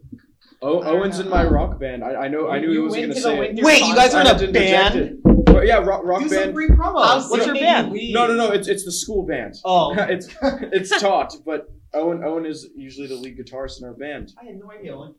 Oh, 0.62 0.82
I 0.82 0.86
don't 0.86 0.98
Owen's 0.98 1.20
in 1.20 1.30
my 1.30 1.44
rock 1.44 1.80
band. 1.80 2.04
I, 2.04 2.16
I 2.16 2.28
know. 2.28 2.50
I 2.50 2.60
knew 2.60 2.72
he 2.72 2.80
wasn't 2.80 3.10
gonna 3.10 3.16
say 3.22 3.50
it. 3.50 3.64
Wait, 3.64 3.82
you 3.82 3.96
guys 3.96 4.14
are 4.14 4.22
in 4.22 4.28
I 4.28 4.32
a 4.32 4.38
had 4.40 4.54
band? 4.54 5.20
But 5.46 5.68
yeah, 5.68 5.78
rock, 5.78 6.02
rock 6.04 6.22
Do 6.24 6.30
some 6.30 6.38
band. 6.38 6.54
free 6.54 6.68
promo. 6.68 7.30
What's 7.30 7.46
soon 7.46 7.56
your 7.56 7.64
band? 7.64 7.94
No, 8.12 8.28
no, 8.28 8.34
no. 8.36 8.52
It's 8.52 8.68
it's 8.68 8.86
the 8.86 8.92
school 8.92 9.26
band. 9.26 9.56
Oh, 9.64 9.94
it's 9.98 10.28
it's 10.42 11.00
taught, 11.02 11.34
but 11.46 11.68
Owen 11.94 12.24
Owen 12.24 12.46
is 12.46 12.68
usually 12.76 13.08
the 13.08 13.16
lead 13.16 13.38
guitarist 13.38 13.80
in 13.80 13.86
our 13.88 13.94
band. 13.94 14.34
I 14.42 14.46
had 14.46 14.56
no 14.60 14.72
idea. 14.72 14.96
Owen. 14.96 15.16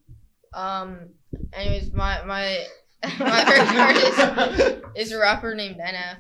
um. 0.55 1.09
Anyways, 1.53 1.93
my 1.93 2.23
my 2.25 2.65
my 3.19 3.45
favorite 3.45 4.19
artist 4.19 4.83
is 4.97 5.12
a 5.12 5.19
rapper 5.19 5.55
named 5.55 5.76
NF. 5.76 6.19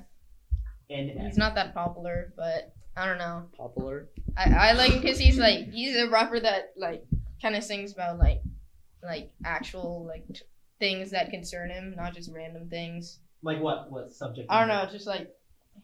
And 0.88 1.10
He's 1.20 1.36
not 1.36 1.54
that 1.56 1.74
popular, 1.74 2.32
but 2.36 2.72
I 2.96 3.06
don't 3.06 3.18
know. 3.18 3.48
Popular. 3.56 4.08
I, 4.36 4.70
I 4.70 4.72
like 4.72 4.92
him 4.92 5.00
because 5.02 5.18
he's 5.18 5.38
like 5.38 5.70
he's 5.72 5.96
a 5.96 6.08
rapper 6.08 6.40
that 6.40 6.72
like 6.76 7.04
kind 7.42 7.56
of 7.56 7.64
sings 7.64 7.92
about 7.92 8.18
like 8.18 8.40
like 9.02 9.32
actual 9.44 10.04
like 10.06 10.26
t- 10.28 10.42
things 10.78 11.10
that 11.10 11.30
concern 11.30 11.70
him, 11.70 11.94
not 11.96 12.14
just 12.14 12.30
random 12.32 12.68
things. 12.68 13.18
like 13.42 13.60
what? 13.60 13.90
What 13.90 14.12
subject? 14.12 14.46
I 14.50 14.60
don't 14.60 14.68
know, 14.68 14.88
just 14.90 15.06
like 15.06 15.30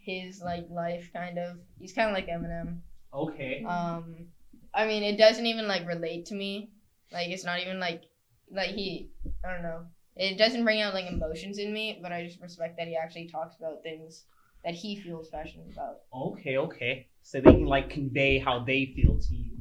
his 0.01 0.41
like 0.41 0.67
life 0.71 1.11
kind 1.13 1.39
of. 1.39 1.59
He's 1.79 1.93
kind 1.93 2.09
of 2.09 2.15
like 2.15 2.29
Eminem. 2.29 2.79
Okay. 3.13 3.65
Um, 3.65 4.27
I 4.75 4.87
mean, 4.87 5.03
it 5.03 5.19
doesn't 5.19 5.47
even 5.47 5.67
like 5.69 5.87
relate 5.87 6.27
to 6.27 6.35
me. 6.35 6.71
Like 7.13 7.29
it's 7.29 7.45
not 7.45 7.61
even 7.61 7.79
like 7.81 8.05
like 8.51 8.71
he. 8.71 9.11
I 9.45 9.53
don't 9.53 9.63
know. 9.63 9.83
It 10.17 10.39
doesn't 10.39 10.65
bring 10.65 10.81
out 10.81 10.95
like 10.95 11.07
emotions 11.11 11.59
in 11.59 11.73
me, 11.73 11.99
but 12.03 12.13
I 12.13 12.25
just 12.25 12.41
respect 12.41 12.77
that 12.79 12.87
he 12.87 12.97
actually 12.97 13.29
talks 13.29 13.57
about 13.59 13.83
things 13.83 14.25
that 14.65 14.75
he 14.75 14.97
feels 15.01 15.29
passionate 15.29 15.69
about. 15.73 15.99
Okay. 16.15 16.57
Okay. 16.59 17.07
So 17.23 17.41
they 17.41 17.51
can 17.53 17.67
like 17.67 17.91
convey 17.91 18.39
how 18.39 18.61
they 18.65 18.87
feel 18.97 19.19
to 19.19 19.35
you. 19.35 19.57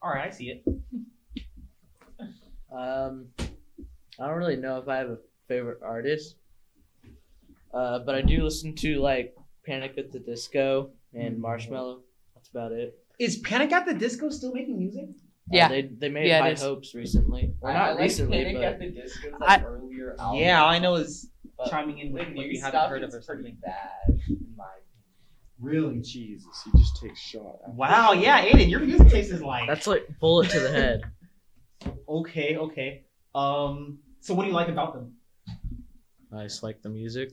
All 0.00 0.10
right, 0.10 0.26
I 0.26 0.30
see 0.30 0.50
it. 0.50 0.64
Um, 2.74 3.26
I 3.38 4.26
don't 4.26 4.38
really 4.38 4.56
know 4.56 4.78
if 4.78 4.88
I 4.88 4.96
have 4.96 5.10
a 5.10 5.18
favorite 5.46 5.80
artist. 5.82 6.36
Uh, 7.74 7.98
but 8.00 8.14
I 8.14 8.22
do 8.22 8.42
listen 8.44 8.74
to 8.76 8.96
like 9.00 9.36
Panic 9.66 9.94
at 9.98 10.10
the 10.12 10.18
Disco 10.18 10.90
and 11.14 11.38
Marshmello. 11.38 12.00
That's 12.34 12.48
about 12.48 12.72
it. 12.72 12.98
Is 13.18 13.36
Panic 13.38 13.72
at 13.72 13.84
the 13.86 13.94
Disco 13.94 14.30
still 14.30 14.52
making 14.54 14.78
music? 14.78 15.04
Uh, 15.04 15.56
Yeah. 15.56 15.68
they 15.68 15.82
they 15.82 16.08
made 16.08 16.28
Yeah, 16.28 16.46
it 16.46 16.58
High. 16.58 16.64
Hopes 16.64 16.94
recently. 16.94 17.52
Or 17.60 17.72
not 17.72 17.82
I 17.82 17.90
like 17.92 18.00
recently, 18.00 18.38
Panic 18.44 18.54
but 18.56 18.64
at 18.64 18.78
the 18.78 18.90
Disco's 18.90 19.32
like 19.40 19.60
I- 19.60 19.64
earlier 19.64 20.16
album. 20.18 20.40
Yeah, 20.40 20.62
all 20.62 20.68
I 20.70 20.78
know 20.78 20.94
is 20.94 21.30
but 21.64 21.70
chiming 21.70 21.98
in 21.98 22.12
with 22.12 22.22
what 22.28 22.32
new 22.34 22.48
we 22.48 22.56
haven't 22.58 22.70
stuff 22.72 22.90
heard 22.90 23.02
of 23.02 23.08
is 23.10 23.14
or 23.14 23.20
pretty 23.22 23.42
something. 23.50 23.58
bad. 23.62 24.18
In 24.28 24.46
my 24.56 24.64
Really? 25.60 26.00
Jesus, 26.00 26.48
he 26.64 26.72
just 26.78 27.00
takes 27.00 27.20
shot. 27.20 27.58
after 27.64 27.76
Wow. 27.76 28.12
Yeah, 28.12 28.44
Aiden, 28.44 28.68
your 28.68 28.80
music 28.80 29.08
taste 29.08 29.30
is 29.30 29.42
like. 29.42 29.68
that's 29.68 29.86
like 29.86 30.08
bullet 30.20 30.50
to 30.50 30.60
the 30.60 30.70
head. 30.70 31.02
Okay. 32.08 32.56
Okay. 32.56 33.04
Um. 33.34 33.98
So 34.20 34.34
what 34.34 34.42
do 34.44 34.48
you 34.50 34.54
like 34.54 34.68
about 34.68 34.94
them? 34.94 35.14
I 36.32 36.44
just 36.44 36.62
like 36.62 36.80
the 36.82 36.88
music. 36.88 37.32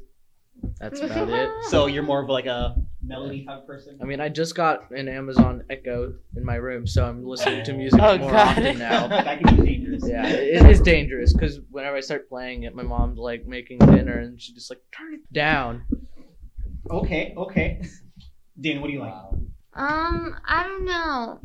That's 0.79 0.99
about 1.01 1.29
it. 1.29 1.49
So 1.65 1.85
you're 1.85 2.01
more 2.03 2.23
of 2.23 2.29
like 2.29 2.47
a 2.47 2.75
melody 3.09 3.43
type 3.45 3.65
person. 3.65 3.97
I 4.01 4.05
mean, 4.05 4.21
I 4.21 4.29
just 4.29 4.55
got 4.55 4.89
an 4.91 5.07
Amazon 5.09 5.63
Echo 5.69 6.13
in 6.35 6.45
my 6.45 6.55
room, 6.55 6.87
so 6.87 7.05
I'm 7.05 7.25
listening 7.25 7.63
to 7.65 7.73
music 7.73 7.99
Oh, 8.03 8.17
more 8.17 8.31
God. 8.31 8.57
often 8.57 8.77
now. 8.79 9.07
that 9.09 9.41
can 9.41 9.55
be 9.57 9.63
dangerous. 9.63 10.03
Yeah, 10.07 10.27
it 10.27 10.61
it 10.63 10.69
is 10.69 10.79
dangerous 10.81 11.33
because 11.33 11.59
whenever 11.71 11.97
I 11.97 12.01
start 12.01 12.29
playing 12.29 12.63
it, 12.63 12.75
my 12.75 12.83
mom's 12.83 13.17
like 13.17 13.45
making 13.45 13.79
dinner 13.79 14.19
and 14.19 14.39
she 14.41 14.53
just 14.53 14.69
like 14.69 14.79
turn 14.97 15.15
it 15.15 15.33
down. 15.33 15.83
Okay. 16.89 17.33
Okay. 17.35 17.81
Dan, 18.59 18.81
what 18.81 18.87
do 18.87 18.93
you 18.93 18.99
like? 19.01 19.13
Um, 19.73 20.35
I 20.47 20.63
don't 20.63 20.85
know. 20.85 21.39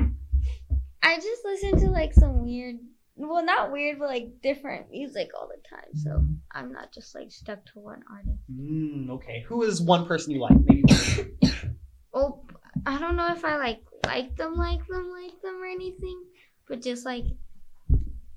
I 1.02 1.16
just 1.16 1.44
listen 1.44 1.78
to 1.80 1.90
like 1.90 2.12
some 2.14 2.42
weird, 2.42 2.76
well, 3.16 3.44
not 3.44 3.70
weird, 3.70 3.98
but 3.98 4.08
like 4.08 4.40
different 4.42 4.90
music 4.90 5.28
all 5.38 5.48
the 5.48 5.60
time. 5.68 5.94
So 5.94 6.24
I'm 6.50 6.72
not 6.72 6.92
just 6.92 7.14
like 7.14 7.30
stuck 7.30 7.64
to 7.66 7.78
one 7.78 8.02
artist. 8.10 8.42
Mm, 8.50 9.10
okay. 9.10 9.44
Who 9.48 9.62
is 9.62 9.80
one 9.82 10.06
person 10.06 10.32
you 10.32 10.40
like? 10.40 10.56
Maybe. 10.64 10.82
One. 12.14 12.22
Well, 12.22 12.44
I 12.86 12.98
don't 12.98 13.16
know 13.16 13.28
if 13.32 13.44
I 13.44 13.56
like 13.56 13.80
like 14.06 14.36
them, 14.36 14.54
like 14.56 14.86
them, 14.86 15.10
like 15.10 15.40
them, 15.42 15.62
or 15.62 15.66
anything, 15.66 16.22
but 16.68 16.82
just 16.82 17.04
like 17.04 17.24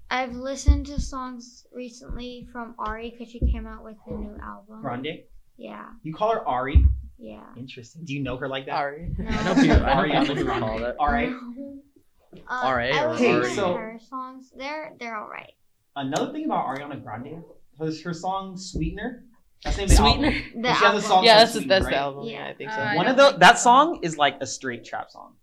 I've 0.10 0.36
listened 0.36 0.86
to 0.88 1.02
songs 1.02 1.66
recently 1.74 2.48
from 2.52 2.76
Ari 2.80 3.12
because 3.12 3.30
she 3.32 3.40
came 3.40 3.68
out 3.68 3.84
with 3.84 3.98
a 4.08 4.12
new 4.14 4.38
album. 4.42 4.82
Grande. 4.82 5.20
Yeah, 5.58 5.86
You 6.04 6.14
call 6.14 6.32
her 6.34 6.48
Ari. 6.48 6.86
yeah. 7.18 7.44
Interesting. 7.58 8.04
Do 8.06 8.14
you 8.14 8.22
know 8.22 8.38
her 8.38 8.48
like 8.48 8.68
that? 8.68 8.76
Ari. 8.76 9.12
No. 9.18 9.28
I 9.30 9.44
know 9.44 9.56
people. 9.56 9.86
I 9.86 10.08
know 10.08 10.14
Ariana 10.14 10.22
people 10.22 10.36
who 10.36 10.44
Grande. 10.46 10.64
call 10.64 10.80
that. 10.80 10.96
All 11.00 11.08
right. 11.08 11.30
No. 11.30 11.82
Um, 12.36 12.44
R.A. 12.50 12.92
I 12.94 13.04
or 13.06 13.12
listen 13.14 13.32
Ari? 13.36 13.44
to 13.50 13.56
So- 13.56 13.74
her 13.74 14.00
songs. 14.08 14.52
They're 14.56 14.94
they're 15.00 15.18
all 15.18 15.28
right. 15.30 15.54
Another 15.96 16.32
thing 16.32 16.46
about 16.46 16.68
Ariana 16.68 17.04
Grande 17.04 17.44
was 17.80 18.02
her 18.04 18.14
song 18.14 18.56
"Sweetener." 18.56 19.24
That's 19.64 19.76
the 19.78 19.82
name 19.82 19.86
of 19.86 19.90
the 19.90 19.96
Sweetener? 19.96 20.28
album. 20.28 20.62
The 20.62 20.74
she 20.74 20.86
has 20.86 21.04
a 21.04 21.08
song 21.08 21.24
Yeah, 21.24 21.38
that's 21.40 21.52
Sweetener, 21.54 21.68
that's 21.70 21.86
right? 21.86 21.92
the 21.92 21.98
album. 21.98 22.26
Yeah. 22.26 22.32
Yeah, 22.32 22.48
I 22.50 22.54
think 22.54 22.70
Uh, 22.72 22.76
so. 22.76 22.82
I 22.82 22.96
One 22.96 23.08
of 23.08 23.18
the 23.18 23.32
that 23.40 23.60
song 23.60 24.00
is 24.04 24.18
like 24.18 24.38
a 24.42 24.48
straight 24.48 24.86
trap 24.86 25.10
song. 25.12 25.34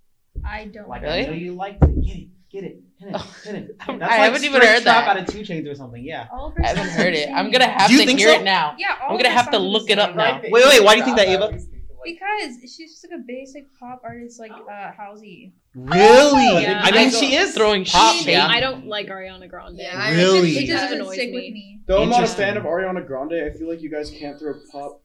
I 0.45 0.67
don't. 0.67 0.89
Like 0.89 1.03
Really? 1.03 1.21
I 1.23 1.27
know 1.27 1.33
you 1.33 1.53
like 1.55 1.81
to 1.81 1.87
get 1.87 2.17
it, 2.17 2.29
get 2.51 2.65
it, 2.65 2.81
hit 2.99 3.09
it, 3.15 3.21
hit 3.45 3.55
it. 3.55 3.77
I 3.81 3.87
That's 3.87 4.01
like 4.01 4.11
haven't 4.11 4.45
even 4.45 4.61
heard 4.63 4.83
that. 4.85 5.09
out 5.09 5.17
of 5.19 5.27
2 5.27 5.39
Chainz 5.41 5.71
or 5.71 5.75
something. 5.75 6.03
Yeah. 6.05 6.27
All 6.33 6.53
I 6.63 6.69
haven't 6.69 6.89
heard 6.91 7.15
it. 7.15 7.29
I'm 7.35 7.51
gonna 7.51 7.67
have 7.69 7.89
Do 7.89 7.95
you 7.95 8.01
to 8.01 8.07
think 8.07 8.19
hear 8.19 8.29
so? 8.35 8.41
it 8.41 8.45
now. 8.45 8.75
Yeah, 8.79 8.97
all 9.03 9.11
I'm 9.13 9.17
gonna 9.17 9.31
have 9.31 9.47
to 9.51 9.53
songs 9.53 9.57
are 9.57 9.65
the 9.65 9.69
look 9.69 9.91
it 9.91 9.99
up 9.99 10.15
now. 10.17 10.41
Wait, 10.43 10.53
wait, 10.53 10.65
wait, 10.69 10.85
why 10.85 10.95
do 10.95 10.99
you 11.01 11.05
think 11.05 11.17
that, 11.17 11.29
I 11.29 11.33
Ava? 11.33 11.59
Always 12.05 12.19
think 12.19 12.21
of, 12.23 12.51
like, 12.51 12.57
Because 12.61 12.75
she's 12.75 12.91
just 12.93 13.07
like 13.11 13.19
a 13.21 13.23
basic 13.27 13.65
pop 13.79 14.03
artist, 14.05 14.39
like 14.41 14.53
uh, 14.53 14.93
Halsey. 14.97 15.55
Really? 15.75 16.63
Yeah, 16.63 16.81
I 16.85 16.91
mean, 16.93 17.07
I 17.07 17.09
she 17.11 17.35
is 17.35 17.55
throwing 17.55 17.85
pop. 17.85 18.15
shit. 18.15 18.25
She- 18.25 18.31
Yeah. 18.33 18.47
I 18.47 18.61
don't 18.61 18.87
like 18.87 19.09
Ariana 19.09 19.49
Grande. 19.49 19.79
Yeah, 19.79 20.11
Really? 20.11 20.39
it 20.39 20.43
just, 20.53 20.57
it 20.63 20.67
just 20.67 20.83
doesn't 20.85 21.01
annoys 21.01 21.15
stick 21.15 21.31
me. 21.31 21.35
with 21.37 21.53
me. 21.53 21.81
Though 21.87 22.03
I'm 22.03 22.09
not 22.11 22.23
a 22.25 22.27
fan 22.27 22.57
of 22.57 22.65
Ariana 22.65 23.07
Grande, 23.07 23.35
I 23.35 23.51
feel 23.57 23.69
like 23.69 23.81
you 23.83 23.91
guys 23.91 24.11
can't 24.11 24.39
throw 24.39 24.55
pop. 24.71 25.01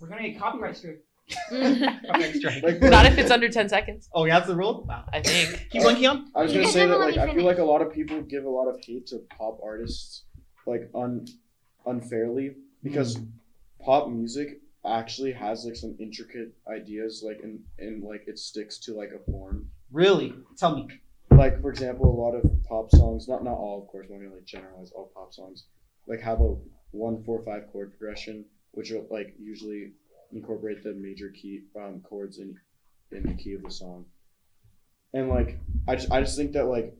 We're 0.00 0.08
gonna 0.08 0.28
get 0.28 0.38
copyright 0.38 0.76
strike. 0.76 1.02
Mm. 1.50 2.00
Copyright 2.06 2.34
strike. 2.36 2.62
Like, 2.62 2.80
Not 2.82 3.04
if 3.06 3.18
it's 3.18 3.30
under 3.36 3.48
10 3.50 3.68
seconds. 3.68 4.08
Oh, 4.14 4.24
yeah, 4.24 4.36
that's 4.38 4.46
the 4.48 4.56
rule. 4.56 4.84
Wow. 4.88 5.04
I 5.12 5.20
think. 5.20 5.68
Keep 5.70 5.82
going, 5.82 5.96
Keon. 5.96 6.30
I 6.34 6.42
was 6.42 6.52
gonna 6.52 6.68
say 6.68 6.86
that 6.86 6.98
like 6.98 7.18
I 7.18 7.34
feel 7.34 7.44
like 7.44 7.58
a 7.58 7.64
lot 7.64 7.82
of 7.82 7.92
people 7.92 8.22
give 8.22 8.44
a 8.44 8.48
lot 8.48 8.66
of 8.68 8.76
hate 8.82 9.06
to 9.08 9.18
pop 9.36 9.58
artists 9.62 10.24
like 10.66 10.88
un 10.94 11.26
unfairly 11.86 12.54
because 12.82 13.18
pop 13.80 14.08
music 14.08 14.60
actually 14.86 15.32
has 15.32 15.64
like 15.64 15.76
some 15.76 15.94
intricate 15.98 16.52
ideas 16.68 17.22
like 17.24 17.40
and 17.42 17.60
and 17.78 18.02
like 18.02 18.24
it 18.26 18.38
sticks 18.38 18.78
to 18.78 18.94
like 18.94 19.10
a 19.12 19.30
form. 19.30 19.68
Really? 19.90 20.32
Tell 20.56 20.74
me. 20.74 20.88
Like 21.30 21.60
for 21.60 21.70
example, 21.70 22.06
a 22.06 22.18
lot 22.20 22.34
of 22.34 22.44
pop 22.68 22.90
songs, 22.90 23.28
not 23.28 23.44
not 23.44 23.54
all 23.54 23.80
of 23.80 23.86
course, 23.86 24.06
not 24.08 24.18
gonna 24.18 24.34
like 24.34 24.44
generalize 24.44 24.90
all 24.94 25.10
pop 25.14 25.32
songs, 25.32 25.64
like 26.06 26.20
have 26.20 26.40
a 26.40 26.54
one 26.90 27.22
four 27.24 27.42
five 27.42 27.70
chord 27.72 27.90
progression, 27.90 28.44
which 28.72 28.90
will 28.90 29.06
like 29.10 29.34
usually 29.38 29.92
incorporate 30.32 30.82
the 30.82 30.92
major 30.92 31.30
key 31.30 31.60
um, 31.76 32.00
chords 32.00 32.38
in 32.38 32.54
in 33.12 33.22
the 33.22 33.34
key 33.34 33.54
of 33.54 33.62
the 33.62 33.70
song. 33.70 34.06
And 35.12 35.28
like 35.28 35.58
I 35.86 35.96
just 35.96 36.10
I 36.12 36.20
just 36.20 36.36
think 36.36 36.52
that 36.52 36.66
like 36.66 36.94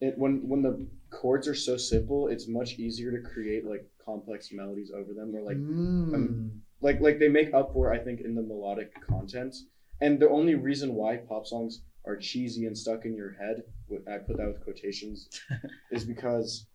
it 0.00 0.18
when 0.18 0.48
when 0.48 0.62
the 0.62 0.86
chords 1.10 1.46
are 1.48 1.54
so 1.54 1.76
simple, 1.76 2.28
it's 2.28 2.48
much 2.48 2.74
easier 2.74 3.10
to 3.10 3.18
create 3.18 3.64
like 3.64 3.84
complex 4.04 4.50
melodies 4.52 4.90
over 4.94 5.12
them 5.12 5.34
or 5.34 5.42
like 5.42 5.56
Mm. 5.56 6.60
Like 6.80 7.00
like 7.00 7.18
they 7.18 7.28
make 7.28 7.52
up 7.54 7.72
for 7.72 7.92
I 7.92 7.98
think 7.98 8.20
in 8.20 8.34
the 8.34 8.42
melodic 8.42 8.92
content. 9.06 9.54
And 10.00 10.18
the 10.18 10.28
only 10.28 10.54
reason 10.54 10.94
why 10.94 11.16
pop 11.16 11.46
songs 11.46 11.82
are 12.04 12.16
cheesy 12.16 12.66
and 12.66 12.76
stuck 12.76 13.04
in 13.04 13.14
your 13.14 13.32
head, 13.32 13.62
I 14.10 14.18
put 14.18 14.36
that 14.36 14.46
with 14.46 14.62
quotations, 14.64 15.28
is 15.90 16.04
because 16.04 16.66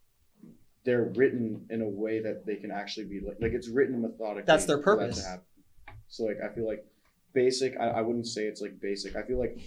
they're 0.86 1.12
written 1.16 1.66
in 1.70 1.82
a 1.82 1.88
way 1.88 2.22
that 2.22 2.46
they 2.46 2.56
can 2.56 2.72
actually 2.72 3.06
be 3.06 3.20
like 3.20 3.38
like 3.42 3.52
it's 3.52 3.70
written 3.70 4.02
methodically. 4.02 4.44
That's 4.46 4.66
their 4.66 4.78
that 4.78 4.84
purpose. 4.84 5.26
So 6.08 6.24
like 6.24 6.38
I 6.44 6.54
feel 6.54 6.66
like 6.66 6.86
basic. 7.34 7.78
I, 7.80 7.90
I 7.90 8.02
wouldn't 8.02 8.28
say 8.28 8.44
it's 8.44 8.62
like 8.62 8.80
basic. 8.80 9.16
I 9.16 9.24
feel 9.24 9.40
like 9.40 9.60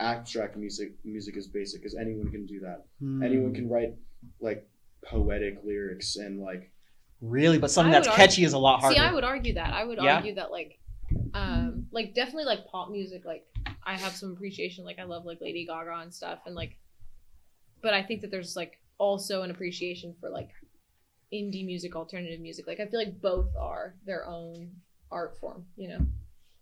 abstract 0.00 0.56
music 0.56 0.92
music 1.04 1.36
is 1.36 1.46
basic 1.46 1.80
because 1.80 1.96
anyone 1.96 2.30
can 2.30 2.46
do 2.46 2.60
that. 2.60 2.84
Hmm. 3.00 3.22
Anyone 3.22 3.54
can 3.54 3.68
write 3.68 3.94
like 4.40 4.66
poetic 5.04 5.58
lyrics 5.64 6.16
and 6.16 6.40
like 6.40 6.72
Really, 7.24 7.58
but 7.58 7.70
something 7.70 7.90
that's 7.90 8.06
would 8.06 8.16
catchy 8.16 8.44
is 8.44 8.52
a 8.52 8.58
lot 8.58 8.80
harder. 8.80 8.96
See, 8.96 9.00
I 9.00 9.10
would 9.10 9.24
argue 9.24 9.54
that. 9.54 9.72
I 9.72 9.82
would 9.82 9.96
Yeah? 9.96 10.16
argue 10.16 10.34
that 10.34 10.50
like, 10.50 10.78
um, 11.32 11.86
like 11.90 12.14
definitely 12.14 12.44
like 12.44 12.66
pop 12.66 12.90
music. 12.90 13.24
Like, 13.24 13.46
I 13.82 13.96
have 13.96 14.12
some 14.12 14.32
appreciation. 14.32 14.84
Like 14.84 14.98
I 14.98 15.04
love 15.04 15.24
like 15.24 15.40
Lady 15.40 15.64
Gaga 15.64 16.00
and 16.02 16.12
stuff, 16.12 16.40
and 16.44 16.54
like, 16.54 16.76
but 17.82 17.94
I 17.94 18.02
think 18.02 18.20
that 18.20 18.30
there's 18.30 18.56
like 18.56 18.78
also 18.98 19.42
an 19.42 19.50
appreciation 19.50 20.14
for 20.20 20.28
like 20.28 20.50
indie 21.32 21.64
music, 21.64 21.96
alternative 21.96 22.40
music. 22.40 22.66
Like 22.66 22.78
I 22.78 22.86
feel 22.86 23.00
like 23.00 23.20
both 23.22 23.48
are 23.58 23.94
their 24.04 24.26
own 24.26 24.70
art 25.10 25.38
form. 25.40 25.64
You 25.76 25.88
know. 25.88 26.06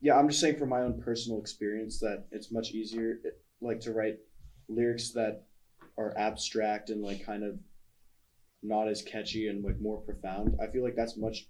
Yeah, 0.00 0.16
I'm 0.16 0.28
just 0.28 0.40
saying 0.40 0.58
from 0.58 0.68
my 0.68 0.82
own 0.82 1.00
personal 1.02 1.40
experience 1.40 1.98
that 2.00 2.24
it's 2.30 2.52
much 2.52 2.70
easier, 2.70 3.18
like 3.60 3.80
to 3.80 3.92
write 3.92 4.18
lyrics 4.68 5.10
that 5.10 5.44
are 5.98 6.16
abstract 6.16 6.90
and 6.90 7.02
like 7.02 7.24
kind 7.26 7.42
of 7.42 7.58
not 8.62 8.88
as 8.88 9.02
catchy 9.02 9.48
and 9.48 9.64
like 9.64 9.80
more 9.80 9.98
profound. 10.00 10.56
I 10.62 10.66
feel 10.68 10.82
like 10.82 10.94
that's 10.96 11.16
much 11.16 11.46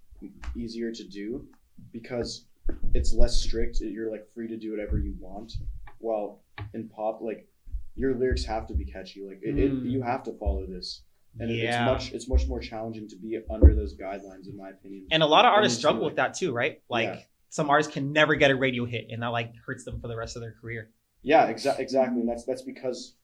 easier 0.55 0.91
to 0.91 1.03
do 1.03 1.45
because 1.91 2.45
it's 2.93 3.13
less 3.13 3.41
strict. 3.41 3.79
You're 3.81 4.11
like 4.11 4.27
free 4.33 4.47
to 4.47 4.57
do 4.57 4.71
whatever 4.71 4.97
you 4.97 5.15
want. 5.19 5.53
While 5.99 6.41
in 6.73 6.89
pop, 6.89 7.21
like 7.21 7.47
your 7.95 8.15
lyrics 8.15 8.43
have 8.45 8.67
to 8.67 8.73
be 8.73 8.85
catchy. 8.85 9.23
Like 9.25 9.39
it, 9.43 9.57
it 9.59 9.71
Mm. 9.71 9.89
you 9.89 10.01
have 10.01 10.23
to 10.23 10.33
follow 10.33 10.65
this, 10.65 11.03
and 11.39 11.49
Yeah. 11.51 11.83
it's 11.83 11.91
much 12.05 12.13
it's 12.13 12.27
much 12.29 12.47
more 12.47 12.59
challenging 12.59 13.07
to 13.09 13.15
be 13.15 13.39
under 13.49 13.75
those 13.75 13.95
guidelines, 13.95 14.47
in 14.49 14.57
my 14.57 14.69
opinion. 14.71 15.07
And 15.11 15.21
a 15.21 15.27
lot 15.27 15.45
of 15.45 15.53
artists 15.53 15.77
struggle 15.77 16.01
like- 16.01 16.11
with 16.11 16.15
that 16.17 16.33
too, 16.33 16.51
right? 16.51 16.81
Like 16.89 17.05
Yeah. 17.05 17.21
some 17.49 17.69
artists 17.69 17.93
can 17.93 18.11
never 18.11 18.35
get 18.35 18.49
a 18.51 18.55
radio 18.55 18.85
hit, 18.85 19.07
and 19.11 19.21
that 19.21 19.27
like 19.27 19.55
hurts 19.65 19.83
them 19.83 19.99
for 19.99 20.07
the 20.07 20.17
rest 20.17 20.35
of 20.35 20.41
their 20.41 20.53
career. 20.53 20.89
Yeah, 21.21 21.51
exa- 21.53 21.79
exactly. 21.79 22.19
And 22.21 22.27
that's 22.29 22.43
that's 22.45 22.63
because 22.63 23.15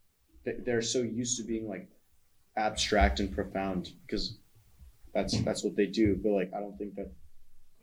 they're 0.45 0.81
so 0.81 1.01
used 1.01 1.37
to 1.37 1.43
being 1.43 1.67
like 1.67 1.89
abstract 2.57 3.19
and 3.19 3.33
profound 3.33 3.91
because 4.05 4.37
that's 5.13 5.39
that's 5.41 5.63
what 5.63 5.75
they 5.75 5.85
do. 5.87 6.19
But 6.21 6.29
like, 6.31 6.51
I 6.55 6.59
don't 6.59 6.77
think 6.77 6.95
that 6.95 7.11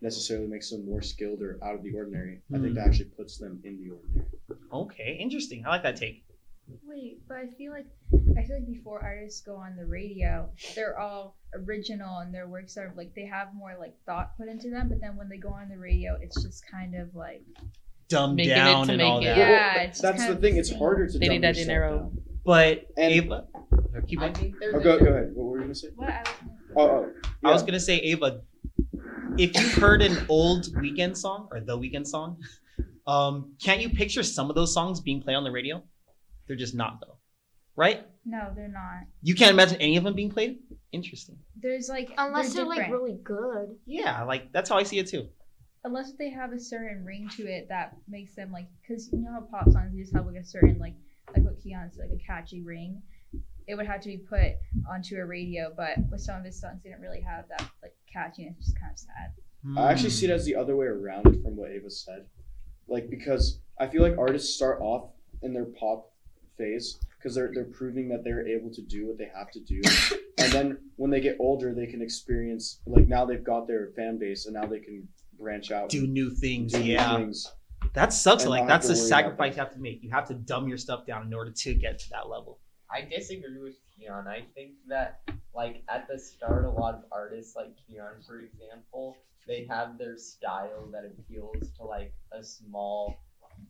necessarily 0.00 0.46
makes 0.46 0.70
them 0.70 0.84
more 0.86 1.02
skilled 1.02 1.40
or 1.42 1.58
out 1.62 1.74
of 1.74 1.82
the 1.82 1.92
ordinary. 1.94 2.40
I 2.54 2.58
think 2.58 2.74
that 2.74 2.82
Hmm. 2.82 2.88
actually 2.88 3.10
puts 3.16 3.38
them 3.38 3.60
in 3.64 3.78
the 3.82 3.90
ordinary. 3.90 4.26
Okay, 4.72 5.16
interesting. 5.20 5.64
I 5.66 5.70
like 5.70 5.82
that 5.84 5.96
take. 5.96 6.24
Wait, 6.84 7.20
but 7.28 7.36
I 7.36 7.46
feel 7.56 7.70
like 7.72 7.86
I 8.36 8.42
feel 8.44 8.56
like 8.56 8.66
before 8.66 9.00
artists 9.02 9.40
go 9.40 9.54
on 9.56 9.76
the 9.76 9.86
radio, 9.86 10.50
they're 10.74 10.98
all 10.98 11.36
original 11.54 12.18
and 12.18 12.34
their 12.34 12.48
works 12.48 12.76
are 12.76 12.92
like 12.96 13.14
they 13.14 13.24
have 13.26 13.54
more 13.54 13.76
like 13.78 13.94
thought 14.04 14.36
put 14.36 14.48
into 14.48 14.68
them. 14.70 14.88
But 14.88 15.00
then 15.00 15.16
when 15.16 15.28
they 15.28 15.36
go 15.38 15.50
on 15.50 15.68
the 15.68 15.78
radio, 15.78 16.18
it's 16.20 16.42
just 16.42 16.66
kind 16.68 16.94
of 16.96 17.14
like 17.14 17.42
Dumbed 18.08 18.36
Making 18.36 18.52
it 18.52 18.54
down 18.56 18.86
to 18.86 18.92
and 18.92 18.98
make 18.98 19.06
all 19.06 19.18
it. 19.20 19.24
that. 19.24 19.36
Yeah, 19.38 19.74
Well, 19.76 19.84
it's 19.86 20.00
that's 20.00 20.26
the 20.26 20.36
thing. 20.36 20.56
It's 20.56 20.70
harder 20.72 21.06
to 21.08 21.18
They 21.18 21.26
dumb 21.26 21.34
need 21.34 21.42
that 21.42 21.48
yourself 21.56 21.66
dinero. 21.66 21.98
down. 21.98 22.22
But 22.44 22.86
And- 22.96 23.12
Ava, 23.14 23.46
keep 24.02 24.20
I 24.20 24.24
going. 24.28 24.34
think 24.34 24.54
there's 24.60 24.74
Oh, 24.74 24.78
a 24.78 24.82
go 24.82 24.98
go 24.98 25.06
ahead. 25.06 25.30
What 25.34 25.44
were 25.46 25.56
you 25.58 25.62
gonna 25.64 25.74
say? 25.74 25.88
What 25.94 26.08
I 26.10 26.20
was 26.20 26.28
Oh, 26.76 26.82
oh 26.88 27.12
I 27.44 27.52
was 27.52 27.62
yeah. 27.62 27.66
gonna 27.66 27.80
say 27.80 27.96
Ava. 27.98 28.40
If 29.38 29.54
you've 29.60 29.74
heard 29.74 30.02
an 30.02 30.24
old 30.28 30.64
Weeknd 30.74 31.16
song 31.16 31.48
or 31.50 31.60
the 31.60 31.76
Weeknd 31.78 32.06
song, 32.06 32.38
um, 33.06 33.54
can't 33.62 33.80
you 33.80 33.90
picture 33.90 34.22
some 34.22 34.48
of 34.50 34.56
those 34.56 34.72
songs 34.72 35.00
being 35.00 35.20
played 35.22 35.34
on 35.34 35.44
the 35.44 35.50
radio? 35.50 35.82
They're 36.46 36.56
just 36.56 36.74
not 36.74 37.00
though, 37.00 37.16
right? 37.76 38.06
no, 38.24 38.50
they're 38.56 38.66
not. 38.68 39.04
You 39.22 39.34
can't 39.34 39.52
imagine 39.52 39.80
any 39.80 39.96
of 39.96 40.04
them 40.04 40.14
being 40.14 40.30
played. 40.30 40.58
Interesting. 40.92 41.38
There's 41.60 41.88
like 41.88 42.10
Unless 42.18 42.54
they're 42.54 42.62
they're 42.64 42.68
like 42.68 42.78
different. 42.78 43.02
really 43.02 43.18
good. 43.22 43.76
Yeah, 43.86 44.22
like 44.24 44.52
that's 44.52 44.68
how 44.70 44.76
I 44.78 44.82
see 44.84 44.98
it 44.98 45.06
too. 45.08 45.28
unless 45.84 46.12
they 46.18 46.30
have 46.30 46.52
a 46.52 46.58
certain 46.58 47.04
ring 47.04 47.28
to 47.36 47.46
it 47.46 47.68
that 47.68 47.94
makes 48.08 48.34
them 48.34 48.50
like 48.52 48.66
because 48.80 49.08
you 49.12 49.18
know 49.18 49.30
how 49.32 49.40
pop 49.42 49.70
songs 49.70 49.94
just 49.94 50.12
have 50.14 50.26
like 50.26 50.36
a 50.36 50.44
certain 50.44 50.78
like 50.78 50.94
like 51.34 51.44
what 51.44 51.58
Keon 51.62 51.90
said 51.92 52.08
like 52.10 52.18
a 52.18 52.24
catchy 52.24 52.62
ring 52.62 53.02
it 53.66 53.74
would 53.74 53.86
have 53.86 54.00
to 54.00 54.08
be 54.08 54.18
put 54.18 54.52
onto 54.90 55.16
a 55.16 55.24
radio 55.24 55.72
but 55.76 55.96
with 56.10 56.20
some 56.20 56.38
of 56.38 56.44
his 56.44 56.58
songs 56.60 56.82
they 56.82 56.90
didn't 56.90 57.02
really 57.02 57.20
have 57.20 57.44
that 57.48 57.68
like 57.82 57.94
catchiness 58.12 58.56
which 58.56 58.68
is 58.68 58.74
kind 58.80 58.92
of 58.92 58.98
sad 58.98 59.32
I 59.76 59.90
actually 59.90 60.10
see 60.10 60.26
it 60.26 60.30
as 60.30 60.44
the 60.44 60.54
other 60.54 60.76
way 60.76 60.86
around 60.86 61.42
from 61.42 61.56
what 61.56 61.70
Ava 61.70 61.90
said. 61.90 62.26
Like 62.88 63.10
because 63.10 63.60
I 63.80 63.86
feel 63.88 64.02
like 64.02 64.16
artists 64.16 64.54
start 64.54 64.80
off 64.80 65.10
in 65.42 65.52
their 65.52 65.64
pop 65.64 66.12
phase 66.56 66.98
because 67.18 67.34
they're 67.34 67.50
they're 67.52 67.64
proving 67.64 68.08
that 68.10 68.22
they're 68.22 68.46
able 68.46 68.70
to 68.72 68.82
do 68.82 69.08
what 69.08 69.18
they 69.18 69.28
have 69.36 69.50
to 69.52 69.60
do. 69.60 69.80
and 70.38 70.52
then 70.52 70.78
when 70.96 71.10
they 71.10 71.20
get 71.20 71.36
older 71.40 71.74
they 71.74 71.86
can 71.86 72.00
experience 72.00 72.80
like 72.86 73.08
now 73.08 73.24
they've 73.24 73.42
got 73.42 73.66
their 73.66 73.88
fan 73.96 74.18
base 74.18 74.46
and 74.46 74.54
now 74.54 74.66
they 74.66 74.78
can 74.78 75.08
branch 75.38 75.70
out 75.70 75.88
do 75.88 76.06
new 76.06 76.30
things. 76.30 76.72
do 76.72 76.78
new 76.78 76.92
yeah, 76.92 77.16
things. 77.16 77.52
that 77.94 78.12
sucks. 78.12 78.44
And 78.44 78.50
Like 78.50 78.68
that's 78.68 78.86
to 78.86 78.92
the 78.92 78.98
sacrifice 78.98 79.56
you 79.56 79.62
have 79.62 79.72
to 79.72 79.80
make. 79.80 80.02
You 80.02 80.10
have 80.10 80.28
to 80.28 80.34
dumb 80.34 80.68
your 80.68 80.78
stuff 80.78 81.06
down 81.06 81.26
in 81.26 81.34
order 81.34 81.50
to 81.50 81.74
get 81.74 81.98
to 81.98 82.10
that 82.10 82.28
level. 82.28 82.60
I 82.90 83.02
disagree 83.02 83.58
with 83.60 83.74
Keon. 83.94 84.26
I 84.28 84.42
think 84.54 84.74
that 84.88 85.20
like 85.54 85.82
at 85.88 86.06
the 86.08 86.18
start, 86.18 86.64
a 86.64 86.70
lot 86.70 86.94
of 86.94 87.04
artists 87.10 87.56
like 87.56 87.72
Keon, 87.86 88.22
for 88.26 88.40
example, 88.40 89.16
they 89.46 89.64
have 89.66 89.98
their 89.98 90.16
style 90.16 90.88
that 90.92 91.04
appeals 91.04 91.70
to 91.76 91.84
like 91.84 92.12
a 92.32 92.42
small 92.42 93.18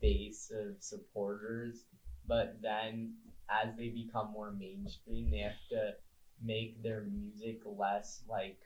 base 0.01 0.51
of 0.51 0.75
supporters. 0.79 1.85
But 2.25 2.61
then, 2.61 3.13
as 3.49 3.75
they 3.77 3.89
become 3.89 4.31
more 4.31 4.51
mainstream, 4.51 5.31
they 5.31 5.39
have 5.39 5.61
to 5.71 5.93
make 6.41 6.81
their 6.83 7.01
music 7.03 7.61
less 7.65 8.21
like 8.27 8.57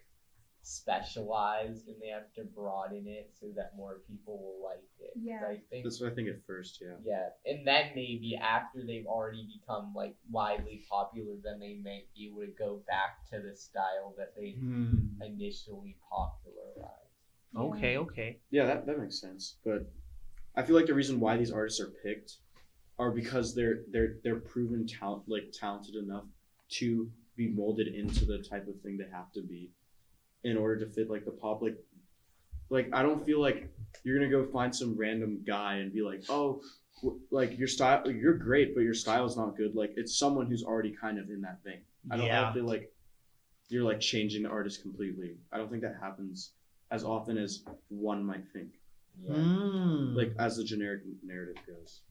specialized, 0.63 1.88
and 1.88 1.95
they 2.02 2.10
have 2.10 2.32
to 2.36 2.43
broaden 2.43 3.08
it 3.08 3.32
so 3.39 3.47
that 3.56 3.71
more 3.76 4.02
people 4.08 4.38
will 4.38 4.67
like 4.67 4.84
it. 5.00 5.12
Yeah. 5.19 5.41
I 5.47 5.60
think 5.69 5.84
That's 5.84 6.00
what 6.00 6.12
I 6.12 6.15
think 6.15 6.30
at 6.30 6.45
first, 6.45 6.80
yeah. 6.82 6.95
yeah, 7.04 7.30
and 7.45 7.65
then 7.65 7.91
maybe 7.95 8.38
after 8.41 8.86
they've 8.86 9.06
already 9.06 9.47
become 9.60 9.93
like 9.95 10.15
widely 10.30 10.84
popular, 10.89 11.34
then 11.43 11.60
they 11.60 11.80
may 11.84 12.06
be 12.15 12.28
able 12.28 12.41
to 12.41 12.52
go 12.58 12.82
back 12.88 13.28
to 13.32 13.39
the 13.39 13.56
style 13.56 14.13
that 14.17 14.34
they 14.36 14.52
hmm. 14.52 14.93
initially 15.21 15.97
popularized. 16.10 17.02
Okay, 17.58 17.97
okay. 17.97 18.39
Yeah, 18.50 18.65
that, 18.65 18.86
that 18.86 19.00
makes 19.00 19.19
sense. 19.19 19.58
But 19.65 19.91
I 20.56 20.63
feel 20.63 20.76
like 20.76 20.86
the 20.86 20.93
reason 20.93 21.19
why 21.19 21.38
these 21.38 21.52
artists 21.52 21.82
are 21.82 21.91
picked 22.04 22.38
are 23.00 23.12
because 23.12 23.56
they're 23.56 23.80
they're 23.91 24.17
they're 24.24 24.39
proven 24.39 24.86
talent 24.86 25.24
like 25.28 25.52
talented 25.52 25.95
enough 25.95 26.26
to 26.69 27.10
be 27.36 27.50
molded 27.50 27.88
into 27.88 28.26
the 28.26 28.38
type 28.38 28.67
of 28.67 28.80
thing 28.82 28.97
they 28.97 29.10
have 29.12 29.32
to 29.34 29.41
be 29.41 29.71
in 30.43 30.58
order 30.58 30.84
to 30.86 30.91
fit 30.91 31.10
like 31.10 31.25
the 31.25 31.32
pop 31.32 31.62
like 31.62 31.77
like 32.69 32.89
I 32.93 33.01
don't 33.04 33.25
feel 33.25 33.39
like 33.41 33.69
you're 34.04 34.17
gonna 34.17 34.32
go 34.32 34.45
find 34.51 34.73
some 34.75 34.95
random 34.97 35.41
guy 35.45 35.75
and 35.75 35.93
be 35.93 36.01
like, 36.01 36.23
oh, 36.30 36.62
w- 37.04 37.19
like 37.30 37.58
your 37.60 37.67
style, 37.67 38.10
you're 38.10 38.34
great, 38.34 38.73
but 38.73 38.82
your 38.82 38.93
style 38.93 39.25
is 39.25 39.36
not 39.36 39.58
good. 39.58 39.75
Like 39.75 39.91
it's 39.97 40.17
someone 40.17 40.47
who's 40.47 40.63
already 40.63 40.91
kind 40.99 41.19
of 41.19 41.30
in 41.30 41.41
that 41.41 41.58
vein. 41.65 41.82
I 42.10 42.15
don't, 42.17 42.25
I 42.25 42.27
Yeah. 42.27 42.41
don't 42.45 42.54
feel 42.54 42.65
like 42.65 42.89
you're 43.67 43.84
like 43.84 43.99
changing 43.99 44.43
the 44.43 44.49
artist 44.49 44.82
completely. 44.82 45.36
I 45.51 45.58
don't 45.58 45.69
think 45.69 45.82
that 45.82 45.97
happens 45.99 46.51
as 46.91 47.04
often 47.04 47.38
as 47.38 47.63
one 47.89 48.23
might 48.23 48.43
think. 48.54 48.69
Yeah. 49.21 49.34
Mm. 49.34 50.15
Like 50.15 50.32
as 50.39 50.56
the 50.56 50.63
generic 50.63 51.01
narrative 51.23 51.62
goes. 51.67 52.01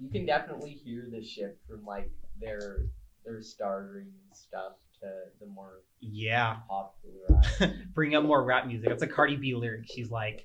You 0.00 0.08
can 0.08 0.24
definitely 0.24 0.70
hear 0.72 1.08
the 1.10 1.22
shift 1.22 1.56
from 1.68 1.84
like 1.84 2.10
their 2.40 2.78
their 3.24 3.42
startering 3.42 4.12
stuff 4.32 4.72
to 5.00 5.10
the 5.40 5.46
more 5.46 5.80
yeah. 6.00 6.56
popularized. 6.68 7.74
Bring 7.94 8.14
up 8.14 8.24
more 8.24 8.42
rap 8.42 8.66
music. 8.66 8.88
That's 8.88 9.02
a 9.02 9.06
Cardi 9.06 9.36
B 9.36 9.54
lyric. 9.54 9.86
She's 9.86 10.10
like, 10.10 10.44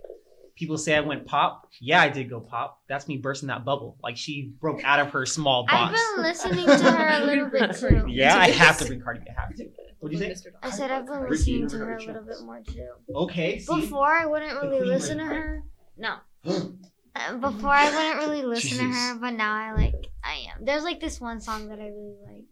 people 0.55 0.77
say 0.77 0.95
I 0.95 1.01
went 1.01 1.25
pop. 1.25 1.67
Yeah, 1.79 2.01
I 2.01 2.09
did 2.09 2.29
go 2.29 2.39
pop. 2.39 2.81
That's 2.87 3.07
me 3.07 3.17
bursting 3.17 3.47
that 3.47 3.65
bubble. 3.65 3.97
Like 4.01 4.17
she 4.17 4.53
broke 4.59 4.83
out 4.83 4.99
of 4.99 5.11
her 5.11 5.25
small 5.25 5.65
box. 5.65 5.99
I've 5.99 6.15
been 6.15 6.23
listening 6.23 6.65
to 6.65 6.91
her 6.91 7.21
a 7.21 7.25
little 7.25 7.49
bit 7.49 7.75
too. 7.79 8.05
Yeah, 8.07 8.37
I 8.37 8.49
have 8.49 8.77
to 8.79 8.85
bring 8.85 9.01
Cardi 9.01 9.21
B. 9.21 9.27
I 9.29 9.41
have 9.41 9.55
to. 9.55 9.69
What 9.99 10.11
do 10.11 10.17
you 10.17 10.23
think? 10.23 10.33
Mr. 10.33 10.47
I 10.61 10.69
said 10.69 10.91
I've 10.91 11.05
been 11.05 11.29
listening 11.29 11.67
to 11.69 11.77
her 11.77 11.95
a 11.95 11.99
little 11.99 12.23
bit 12.23 12.41
more 12.43 12.61
too. 12.61 12.89
Okay. 13.15 13.59
See? 13.59 13.81
Before 13.81 14.07
I 14.07 14.25
wouldn't 14.25 14.61
really 14.61 14.85
listen 14.85 15.17
to 15.19 15.25
her. 15.25 15.63
No. 15.97 16.15
Uh, 17.15 17.35
Before 17.35 17.69
I 17.69 17.91
wouldn't 17.91 18.27
really 18.27 18.41
listen 18.41 18.79
to 18.79 18.85
her, 18.85 19.15
but 19.19 19.35
now 19.35 19.53
I 19.53 19.73
like 19.73 19.93
I 20.23 20.47
am. 20.51 20.65
There's 20.65 20.83
like 20.83 20.99
this 20.99 21.21
one 21.21 21.39
song 21.41 21.69
that 21.69 21.79
I 21.79 21.89
really 21.89 22.15
like. 22.25 22.45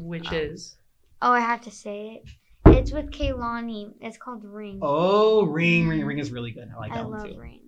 Which 0.00 0.32
Oh. 0.32 0.36
is 0.36 0.76
Oh, 1.22 1.32
I 1.32 1.40
have 1.40 1.62
to 1.62 1.70
say 1.70 2.22
it. 2.22 2.30
It's 2.76 2.92
with 2.92 3.10
Kehlani. 3.10 3.94
It's 4.00 4.18
called 4.18 4.44
Ring. 4.44 4.78
Oh, 4.82 5.44
Ring, 5.44 5.88
Ring, 5.88 6.04
Ring 6.04 6.18
is 6.18 6.26
mm-hmm. 6.26 6.34
really 6.34 6.50
good. 6.50 6.68
I 6.74 6.78
like 6.78 6.92
I 6.92 6.96
that 6.96 7.08
one 7.08 7.18
love 7.18 7.28
too. 7.30 7.38
Ring. 7.38 7.60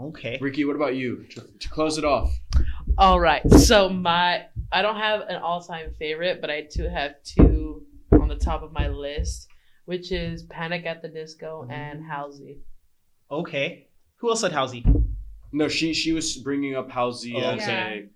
Okay. 0.00 0.38
Ricky, 0.40 0.64
what 0.64 0.76
about 0.76 0.96
you? 0.96 1.24
To, 1.30 1.40
to 1.60 1.68
close 1.68 1.98
it 1.98 2.04
off. 2.04 2.32
all 2.98 3.20
right. 3.20 3.48
So 3.52 3.88
my 3.88 4.46
I 4.72 4.82
don't 4.82 4.96
have 4.96 5.22
an 5.22 5.36
all-time 5.36 5.92
favorite, 5.98 6.40
but 6.40 6.50
I 6.50 6.66
do 6.74 6.88
have 6.88 7.22
two 7.22 7.86
on 8.12 8.28
the 8.28 8.36
top 8.36 8.62
of 8.62 8.72
my 8.72 8.88
list, 8.88 9.48
which 9.84 10.10
is 10.10 10.42
Panic 10.44 10.86
at 10.86 11.02
the 11.02 11.08
Disco 11.08 11.66
and 11.70 12.00
mm-hmm. 12.00 12.10
Halsey. 12.10 12.58
Okay. 13.30 13.88
Who 14.16 14.30
else 14.30 14.40
said 14.40 14.52
Halsey? 14.52 14.84
No, 15.52 15.68
she 15.68 15.94
she 15.94 16.12
was 16.12 16.36
bringing 16.38 16.74
up 16.74 16.90
Halsey 16.90 17.34
Oh, 17.36 17.50
as 17.50 17.62
okay. 17.62 17.72
a 17.72 18.08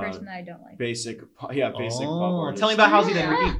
person 0.00 0.24
that 0.26 0.34
I 0.36 0.42
don't 0.42 0.62
like. 0.62 0.78
basic, 0.78 1.20
yeah, 1.52 1.70
basic 1.76 2.06
pop 2.06 2.32
Oh, 2.32 2.40
artist. 2.40 2.60
tell 2.60 2.68
me 2.68 2.74
about 2.74 2.90
Halsey 2.90 3.12
then, 3.14 3.28
Ricky. 3.30 3.58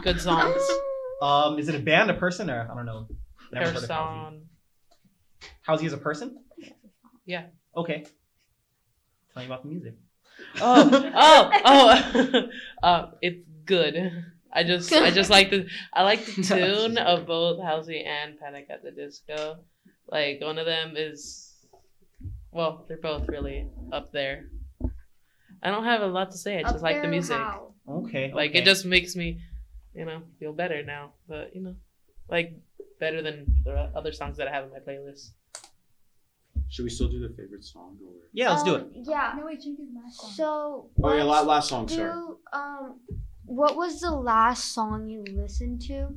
Good 0.02 0.20
songs. 0.20 0.62
Um, 1.20 1.58
is 1.58 1.68
it 1.68 1.74
a 1.74 1.80
band, 1.80 2.10
a 2.10 2.14
person, 2.14 2.48
or 2.48 2.68
I 2.70 2.74
don't 2.76 2.86
know? 2.86 3.08
Never 3.52 3.66
Her 3.66 3.72
heard 3.72 3.82
of 3.82 3.82
Halsey. 3.82 3.86
song. 3.88 4.40
Halsey 5.62 5.86
is 5.86 5.92
a 5.92 5.96
person? 5.98 6.38
Yeah. 7.26 7.46
Okay. 7.76 8.04
Tell 9.34 9.42
me 9.42 9.46
about 9.46 9.64
the 9.64 9.68
music. 9.68 9.94
Oh, 10.60 11.10
oh, 11.16 11.50
oh. 11.64 12.42
uh, 12.84 13.10
it's 13.20 13.44
good. 13.64 14.12
I 14.52 14.62
just, 14.62 14.92
I 14.92 15.10
just 15.10 15.28
like 15.28 15.50
the, 15.50 15.66
I 15.92 16.04
like 16.04 16.24
the 16.24 16.40
tune 16.44 16.96
of 16.98 17.26
both 17.26 17.60
Halsey 17.60 18.04
and 18.04 18.38
Panic 18.38 18.68
at 18.70 18.84
the 18.84 18.92
Disco. 18.92 19.58
Like 20.06 20.40
one 20.40 20.58
of 20.58 20.66
them 20.66 20.94
is 20.96 21.52
well, 22.52 22.84
they're 22.86 22.96
both 22.96 23.26
really 23.28 23.66
up 23.92 24.12
there. 24.12 24.44
I 25.62 25.70
don't 25.70 25.84
have 25.84 26.02
a 26.02 26.06
lot 26.06 26.30
to 26.32 26.38
say. 26.38 26.58
I 26.58 26.62
just 26.62 26.76
Up 26.76 26.82
like 26.82 27.02
the 27.02 27.08
music. 27.08 27.36
how? 27.36 27.74
Okay. 27.88 28.32
Like 28.32 28.50
okay. 28.50 28.60
it 28.60 28.64
just 28.64 28.84
makes 28.84 29.16
me, 29.16 29.38
you 29.94 30.04
know, 30.04 30.22
feel 30.38 30.52
better 30.52 30.82
now. 30.82 31.12
But 31.28 31.54
you 31.54 31.62
know, 31.62 31.74
like 32.28 32.54
better 33.00 33.22
than 33.22 33.46
the 33.64 33.90
other 33.94 34.12
songs 34.12 34.36
that 34.38 34.48
I 34.48 34.52
have 34.52 34.64
in 34.64 34.70
my 34.70 34.78
playlist. 34.80 35.30
Should 36.70 36.82
we 36.84 36.90
still 36.90 37.08
do 37.08 37.20
the 37.20 37.30
favorite 37.34 37.64
song 37.64 37.96
or? 38.04 38.12
Yeah, 38.32 38.50
let's 38.50 38.62
do 38.62 38.74
Um, 38.76 38.80
it. 38.82 39.06
Yeah. 39.08 39.32
No, 39.38 39.46
wait, 39.46 39.62
drink 39.62 39.78
his 39.78 39.88
last 39.94 40.20
song. 40.20 40.30
So. 40.32 40.90
Oh 41.02 41.14
yeah, 41.14 41.22
la- 41.24 41.36
let's 41.36 41.46
last 41.46 41.68
song. 41.70 41.88
Sorry. 41.88 42.10
do 42.10 42.38
um 42.52 43.00
what 43.46 43.76
was 43.76 44.00
the 44.00 44.10
last 44.10 44.72
song 44.74 45.08
you 45.08 45.24
listened 45.34 45.80
to? 45.82 46.14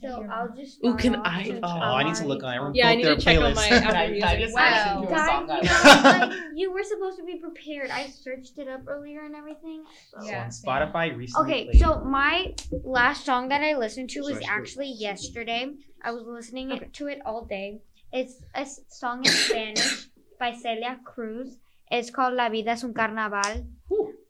So 0.00 0.24
I'll 0.30 0.54
just 0.54 0.78
Ooh, 0.84 0.94
can 0.96 1.16
I- 1.16 1.58
oh, 1.62 1.68
I 1.68 2.02
need 2.04 2.14
to 2.16 2.26
look 2.26 2.42
on 2.44 2.54
everyone. 2.54 2.74
Yeah, 2.74 2.88
I 2.88 2.94
need 2.94 3.04
their 3.06 3.16
to 3.16 3.20
check 3.20 3.38
on 3.38 3.54
my. 3.54 3.66
Apple 3.68 3.90
Can 3.92 3.96
I- 3.96 4.04
I 4.04 4.10
Music. 4.38 4.54
Wow. 4.54 5.00
listen 5.00 5.02
to 5.02 5.08
a 5.08 5.10
Guys, 5.10 5.28
song 5.28 5.50
I 5.50 5.56
you, 5.56 5.62
know, 5.62 6.26
like, 6.26 6.40
you 6.54 6.72
were 6.72 6.82
supposed 6.84 7.18
to 7.18 7.24
be 7.24 7.36
prepared. 7.38 7.90
I 7.90 8.06
searched 8.08 8.58
it 8.58 8.68
up 8.68 8.82
earlier 8.86 9.22
and 9.24 9.34
everything. 9.34 9.82
So. 10.12 10.20
So 10.20 10.26
Yeah, 10.30 10.44
on. 10.44 10.50
Spotify 10.50 11.16
recently. 11.16 11.52
Okay, 11.52 11.64
played- 11.64 11.80
so 11.80 12.00
my 12.04 12.54
last 12.84 13.24
song 13.24 13.48
that 13.48 13.62
I 13.62 13.76
listened 13.76 14.10
to 14.10 14.20
was 14.20 14.34
Sorry. 14.34 14.44
actually 14.48 14.92
yesterday. 14.92 15.70
I 16.02 16.12
was 16.12 16.24
listening 16.26 16.70
it 16.70 16.92
to 16.94 17.06
it 17.08 17.18
all 17.26 17.44
day. 17.44 17.80
It's 18.12 18.40
a 18.54 18.60
s- 18.60 18.80
song 18.88 19.24
in 19.24 19.30
Spanish 19.32 20.08
by 20.38 20.52
Celia 20.54 20.98
Cruz. 21.04 21.58
It's 21.90 22.10
called 22.10 22.34
La 22.34 22.48
Vida 22.50 22.70
es 22.70 22.84
un 22.84 22.94
Carnaval. 22.94 23.66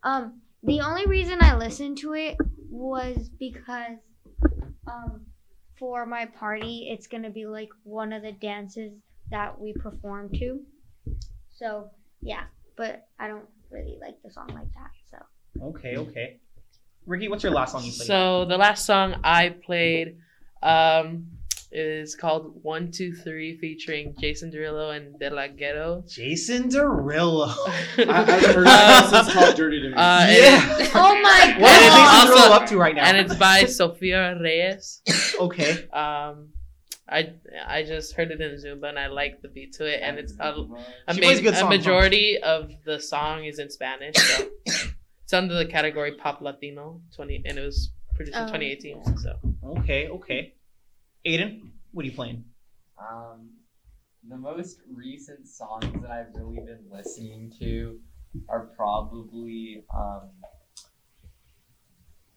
Um, 0.02 0.40
the 0.62 0.80
only 0.80 1.06
reason 1.06 1.38
I 1.42 1.56
listened 1.56 1.98
to 1.98 2.14
it 2.14 2.36
was 2.70 3.28
because 3.38 3.98
um, 4.86 5.26
for 5.78 6.06
my 6.06 6.26
party, 6.26 6.88
it's 6.90 7.06
gonna 7.06 7.30
be 7.30 7.46
like 7.46 7.70
one 7.84 8.12
of 8.12 8.22
the 8.22 8.32
dances 8.32 8.92
that 9.30 9.58
we 9.60 9.72
perform 9.72 10.30
to. 10.34 10.60
So 11.54 11.90
yeah, 12.20 12.44
but 12.76 13.06
I 13.18 13.28
don't 13.28 13.46
really 13.70 13.98
like 14.00 14.20
the 14.22 14.30
song 14.30 14.48
like 14.48 14.72
that. 14.74 14.90
So. 15.10 15.18
Okay, 15.62 15.96
okay. 15.96 16.40
Ricky, 17.06 17.28
what's 17.28 17.42
your 17.42 17.52
last 17.52 17.72
song 17.72 17.84
you 17.84 17.92
played? 17.92 18.06
So 18.06 18.44
the 18.44 18.58
last 18.58 18.84
song 18.84 19.16
I 19.24 19.50
played 19.50 20.18
um, 20.62 21.26
is 21.70 22.14
called 22.14 22.58
One 22.62 22.90
Two 22.90 23.12
Three, 23.12 23.58
featuring 23.58 24.14
Jason 24.18 24.50
Derulo 24.50 24.96
and 24.96 25.18
De 25.18 25.28
La 25.30 25.48
Ghetto. 25.48 26.02
Jason 26.08 26.68
Derulo. 26.70 27.48
I, 27.98 28.24
I've 28.26 28.54
heard 28.54 28.66
that 28.66 29.08
since 29.10 29.34
Talk 29.34 29.54
Dirty 29.54 29.80
to 29.82 29.88
me. 29.90 29.94
Uh, 29.94 30.26
yeah. 30.30 30.78
it- 30.78 30.90
Oh 30.94 31.20
my 31.22 31.56
What 31.58 31.72
is 31.82 31.88
god! 31.88 32.26
Jason 32.26 32.32
Also- 32.32 32.48
Derulo 32.48 32.50
up 32.62 32.66
to 32.68 32.76
right 32.78 32.94
now? 32.94 33.04
and 33.04 33.16
it's 33.18 33.34
by 33.36 33.64
Sofia 33.64 34.38
Reyes. 34.40 35.02
okay. 35.40 35.88
Um, 35.90 36.48
I 37.10 37.32
I 37.66 37.82
just 37.84 38.14
heard 38.14 38.30
it 38.30 38.40
in 38.40 38.50
Zumba 38.56 38.88
and 38.90 38.98
I 38.98 39.06
like 39.08 39.40
the 39.42 39.48
beat 39.48 39.72
to 39.74 39.86
it, 39.86 40.00
and 40.02 40.18
it's 40.18 40.34
a, 40.40 40.52
a, 40.52 40.66
ma- 40.66 40.78
plays 41.14 41.40
good 41.40 41.54
a 41.54 41.56
songs, 41.56 41.62
huh? 41.62 41.68
majority 41.68 42.38
of 42.42 42.70
the 42.84 42.98
song 43.00 43.44
is 43.44 43.58
in 43.58 43.70
Spanish. 43.70 44.14
So 44.16 44.46
it's 45.24 45.32
under 45.32 45.54
the 45.54 45.66
category 45.66 46.12
pop 46.12 46.40
Latino 46.42 47.00
twenty, 47.14 47.42
and 47.46 47.58
it 47.58 47.62
was 47.64 47.90
produced 48.14 48.36
in 48.36 48.42
Oh. 48.44 48.46
2018. 48.46 49.16
So 49.18 49.38
Okay, 49.78 50.08
okay. 50.08 50.54
Aiden, 51.28 51.60
what 51.92 52.04
are 52.04 52.08
you 52.08 52.14
playing? 52.14 52.42
Um, 52.98 53.50
the 54.26 54.38
most 54.38 54.80
recent 54.90 55.46
songs 55.46 55.84
that 56.00 56.10
I've 56.10 56.34
really 56.34 56.56
been 56.56 56.86
listening 56.90 57.52
to 57.58 58.00
are 58.48 58.70
probably 58.74 59.84
um, 59.94 60.30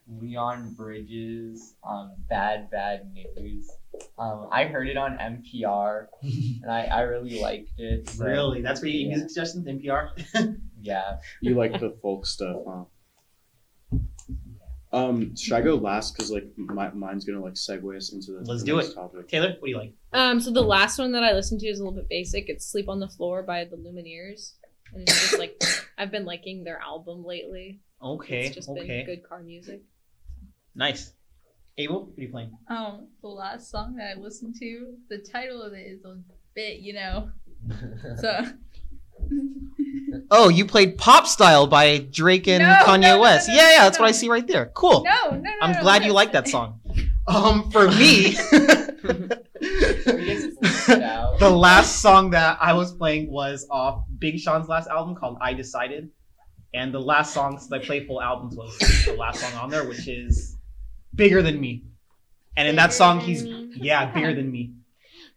Leon 0.10 0.74
Bridges, 0.74 1.76
um, 1.88 2.16
Bad 2.30 2.70
Bad 2.70 3.14
News. 3.14 3.72
Um, 4.20 4.50
I 4.52 4.66
heard 4.66 4.90
it 4.90 4.98
on 4.98 5.18
NPR 5.18 6.08
and 6.22 6.70
I, 6.70 6.84
I 6.84 7.02
really 7.04 7.40
liked 7.40 7.72
it. 7.78 8.10
so, 8.10 8.26
really? 8.26 8.62
That's 8.62 8.82
where 8.82 8.90
you 8.90 9.04
get 9.04 9.10
yeah. 9.12 9.16
music 9.16 9.30
suggestions? 9.30 9.68
NPR? 9.68 10.58
Yeah. 10.84 11.18
You 11.42 11.54
like 11.54 11.80
the 11.80 11.96
folk 12.02 12.26
stuff, 12.26 12.58
huh? 12.68 12.86
Um, 14.94 15.36
should 15.36 15.54
I 15.54 15.62
go 15.62 15.76
last? 15.76 16.18
Cause 16.18 16.32
like 16.32 16.46
my, 16.58 16.90
mine's 16.92 17.24
gonna 17.24 17.42
like 17.42 17.54
segue 17.54 17.96
us 17.96 18.12
into 18.12 18.34
the 18.34 18.40
Let's 18.40 18.62
the 18.62 18.68
do 18.68 18.76
next 18.78 18.90
it. 18.90 18.96
Topic. 18.96 19.28
Taylor, 19.28 19.50
what 19.50 19.64
do 19.64 19.70
you 19.70 19.78
like? 19.78 19.94
Um, 20.12 20.40
so 20.42 20.52
the 20.52 20.62
last 20.62 21.00
one 21.00 21.14
that 21.14 21.24
I 21.24 21.32
listened 21.34 21.62
to 21.62 21.68
is 21.68 21.80
a 21.80 21.84
little 21.84 21.98
bit 21.98 22.10
basic. 22.10 22.50
It's 22.50 22.66
"Sleep 22.66 22.90
on 22.90 23.00
the 23.00 23.08
Floor" 23.08 23.44
by 23.44 23.64
the 23.64 23.78
Lumineers, 23.78 24.54
and 24.94 25.04
it's 25.04 25.30
just 25.30 25.40
like 25.40 25.62
I've 25.98 26.12
been 26.12 26.26
liking 26.26 26.64
their 26.64 26.80
album 26.80 27.24
lately. 27.24 27.80
Okay, 28.04 28.48
it's 28.48 28.56
just 28.56 28.70
okay. 28.70 28.86
been 28.86 29.06
good 29.06 29.24
car 29.24 29.42
music. 29.44 29.82
Nice. 30.76 31.14
Abel, 31.78 32.08
what 32.08 32.18
are 32.18 32.22
you 32.22 32.30
playing? 32.30 32.52
Um, 32.68 33.08
the 33.22 33.30
last 33.30 33.72
song 33.72 33.96
that 33.96 34.18
I 34.18 34.20
listened 34.20 34.56
to, 34.60 34.94
the 35.10 35.20
title 35.20 35.62
of 35.62 35.74
it 35.74 35.88
is 35.88 36.04
a 36.04 36.18
bit, 36.54 36.80
you 36.80 36.94
know. 36.94 37.30
So. 38.20 38.46
Oh, 40.34 40.48
you 40.50 40.66
played 40.66 40.98
Pop 40.98 41.28
Style 41.28 41.68
by 41.68 41.98
Drake 42.10 42.48
and 42.48 42.64
No, 42.64 42.74
Kanye 42.86 43.02
no, 43.02 43.16
no, 43.18 43.22
West. 43.22 43.50
no, 43.50 43.54
yeah, 43.54 43.72
yeah, 43.72 43.78
no, 43.80 43.84
that's 43.84 44.00
what 44.00 44.08
I 44.08 44.12
see 44.14 44.30
right 44.30 44.48
there. 44.48 44.68
Cool. 44.74 45.04
No, 45.04 45.30
no, 45.32 45.38
no. 45.38 45.52
I'm 45.62 45.74
no, 45.74 45.82
glad 45.82 46.06
you 46.06 46.14
like 46.14 46.32
that 46.32 46.48
song. 46.48 46.80
Um, 47.28 47.70
for 47.72 47.88
me, 47.88 48.32
the 49.62 51.50
last 51.54 52.02
song 52.02 52.32
that 52.32 52.58
I 52.60 52.74
was 52.74 52.94
playing 52.94 53.32
was 53.32 53.68
off 53.70 54.04
Big 54.18 54.40
Sean's 54.40 54.68
last 54.68 54.90
album 54.90 55.16
called 55.16 55.38
I 55.40 55.54
Decided. 55.54 56.10
And 56.74 56.92
the 56.94 57.00
last 57.00 57.34
song 57.34 57.60
since 57.60 57.72
I 57.72 57.78
played 57.80 58.08
full 58.08 58.22
albums 58.22 58.56
was 58.56 58.76
the 59.06 59.14
last 59.14 59.40
song 59.40 59.54
on 59.62 59.70
there, 59.70 59.88
which 59.88 60.08
is 60.08 60.58
Bigger 61.14 61.42
Than 61.44 61.62
Me. 61.62 61.84
And 62.58 62.68
in 62.68 62.76
that 62.78 62.92
song, 62.92 63.20
he's, 63.20 63.44
Me. 63.44 63.72
yeah, 63.76 64.12
Bigger 64.12 64.34
Than 64.34 64.52
Me. 64.52 64.74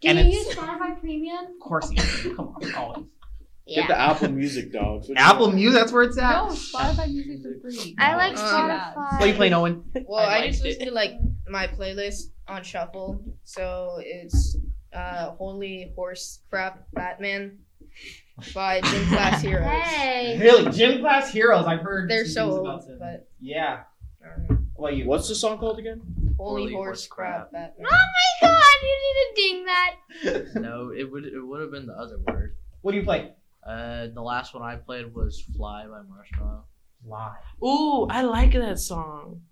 Can 0.00 0.16
and 0.16 0.28
you 0.32 0.40
it's- 0.40 0.56
use 0.56 0.64
Spotify 0.64 0.98
Premium? 0.98 1.44
Of 1.52 1.60
course 1.60 1.90
he 1.90 1.98
is. 1.98 2.34
Come 2.34 2.54
on, 2.56 2.74
always. 2.74 3.06
Get 3.66 3.88
the 3.88 3.98
Apple 3.98 4.28
Music, 4.30 4.72
dog. 4.72 5.04
What 5.08 5.16
Apple? 5.18 5.50
Music, 5.50 5.80
that's 5.80 5.92
where 5.92 6.02
it's 6.02 6.18
at. 6.18 6.30
No, 6.48 6.52
Spotify 6.52 7.10
music 7.10 7.40
for 7.42 7.60
free. 7.70 7.94
I 7.98 8.14
like 8.16 8.34
Spotify. 8.36 8.94
What 9.12 9.22
are 9.22 9.26
you 9.26 9.34
playing, 9.34 9.54
Owen? 9.54 9.84
Well, 10.06 10.20
I 10.20 10.36
I, 10.38 10.46
just 10.48 10.62
liked 10.62 10.66
it. 10.66 10.68
listen 10.80 10.86
to 10.88 10.92
like 10.92 11.12
my 11.48 11.66
playlist 11.68 12.24
on 12.46 12.62
shuffle, 12.62 13.22
so 13.44 13.96
it's 14.00 14.56
uh 14.92 15.30
Holy 15.30 15.92
Horse 15.96 16.40
Crap 16.50 16.84
Batman 16.92 17.58
by 18.54 18.82
Gym 18.82 19.06
Class 19.08 19.40
Heroes. 19.40 19.66
Hey. 19.66 20.38
Really? 20.38 20.70
Gym 20.70 21.00
Class 21.00 21.32
Heroes. 21.32 21.64
I've 21.66 21.80
heard 21.80 22.10
They're 22.10 22.26
so 22.26 22.50
old, 22.50 22.66
about 22.66 22.86
them. 22.86 22.98
but 22.98 23.28
Yeah. 23.40 23.80
I. 24.22 24.28
What 24.74 24.88
about 24.90 24.96
you? 24.98 25.06
What's 25.06 25.28
the 25.28 25.34
song 25.34 25.56
called 25.58 25.78
again? 25.78 26.00
Holy, 26.36 26.62
Holy 26.62 26.72
Horse, 26.74 26.86
Horse 26.86 27.06
Crap 27.06 27.50
Crap. 27.50 27.52
Batman. 27.52 27.86
Oh 27.90 27.96
my 28.42 28.48
god, 28.48 28.62
you 28.82 28.96
need 29.04 29.16
to 29.24 29.42
ding 29.42 29.64
that. 29.64 30.60
No, 30.62 30.90
it 30.96 31.10
would 31.10 31.24
it 31.24 31.40
would 31.40 31.60
have 31.62 31.70
been 31.70 31.86
the 31.86 31.94
other 31.94 32.18
word. 32.26 32.56
What 32.82 32.92
do 32.92 32.98
you 32.98 33.04
play? 33.04 33.32
Uh, 33.66 34.08
the 34.14 34.20
last 34.22 34.54
one 34.54 34.62
I 34.62 34.76
played 34.76 35.14
was 35.14 35.40
"Fly" 35.56 35.86
by 35.86 36.00
Marshmello. 36.00 36.62
Live. 37.06 37.32
Ooh, 37.62 38.06
I 38.08 38.22
like 38.22 38.52
that 38.52 38.78
song. 38.78 39.42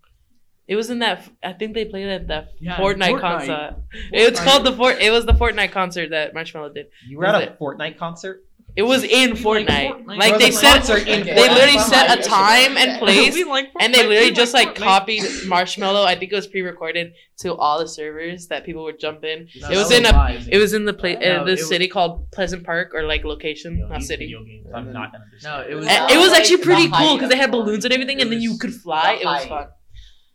It 0.69 0.77
was 0.77 0.91
in 0.91 1.01
that. 1.01 1.29
I 1.43 1.53
think 1.53 1.75
they 1.75 1.85
played 1.85 2.07
it 2.07 2.11
at 2.23 2.29
that 2.29 2.49
Yeah, 2.61 2.77
Fortnite, 2.77 3.19
Fortnite. 3.19 3.21
concert. 3.21 3.77
It's 4.13 4.41
Fortnite. 4.41 4.45
called 4.45 4.65
the 4.67 4.73
Fort. 4.73 4.97
It 5.01 5.11
was 5.11 5.27
the 5.27 5.33
Fortnite 5.33 5.73
concert 5.73 6.11
that 6.11 6.35
Marshmello 6.35 6.73
did. 6.73 6.87
You 7.07 7.19
were 7.19 7.27
at 7.27 7.35
Was 7.35 7.49
a 7.49 7.63
Fortnite 7.63 7.99
concert? 7.99 8.45
It 8.75 8.83
was 8.85 9.03
in 9.05 9.11
We 9.11 9.37
like 9.37 9.39
Fortnite. 9.39 9.91
Fortnite. 10.07 10.19
Like 10.19 10.39
they 10.39 10.47
was 10.47 10.59
said, 10.61 10.73
concert 10.79 11.07
in 11.07 11.27
they 11.27 11.35
literally 11.35 11.79
set 11.79 12.19
a 12.19 12.23
time 12.23 12.79
and 12.79 12.99
place, 13.05 13.37
like 13.47 13.69
and 13.81 13.93
they 13.93 13.99
Fortnite. 13.99 14.09
literally 14.09 14.31
We 14.31 14.35
just 14.35 14.55
like 14.55 14.69
like 14.69 14.77
copied 14.77 15.23
Marshmello. 15.45 16.07
I 16.07 16.15
think 16.17 16.33
it 16.33 16.37
was 16.37 16.47
pre-recorded 16.47 17.13
to 17.41 17.55
all 17.55 17.79
the 17.81 17.87
servers 17.89 18.47
that 18.49 18.65
people 18.65 18.85
would 18.85 18.99
jump 18.99 19.25
in. 19.25 19.49
No, 19.61 19.69
It 19.71 19.77
was 19.77 19.91
that 19.91 19.99
in 19.99 20.07
a- 20.07 20.13
live. 20.13 20.49
It 20.51 20.57
was 20.59 20.73
in 20.73 20.87
the 20.87 20.95
place, 20.95 21.19
No, 21.21 21.27
uh, 21.41 21.45
the 21.45 21.51
it 21.51 21.59
was- 21.59 21.69
city 21.69 21.87
called 21.87 22.31
Pleasant 22.31 22.65
Park 22.65 22.95
or 22.95 23.03
like 23.03 23.25
location, 23.25 23.77
Yo, 23.79 23.89
not 23.89 24.03
city. 24.03 24.35
I'm 24.75 24.91
not 24.91 25.13
gonna 25.13 25.25
No, 25.43 25.67
it 25.69 25.75
was. 25.75 25.87
Uh, 25.87 26.09
it 26.11 26.17
was 26.19 26.33
actually 26.33 26.63
pretty 26.63 26.89
cool 26.89 27.17
because 27.17 27.29
they 27.29 27.37
had 27.37 27.51
balloons 27.51 27.85
and 27.85 27.93
everything, 27.93 28.23
and 28.23 28.33
then 28.33 28.41
you 28.41 28.57
could 28.57 28.73
fly. 28.73 29.19
It 29.21 29.27
was 29.27 29.45
fun. 29.45 29.67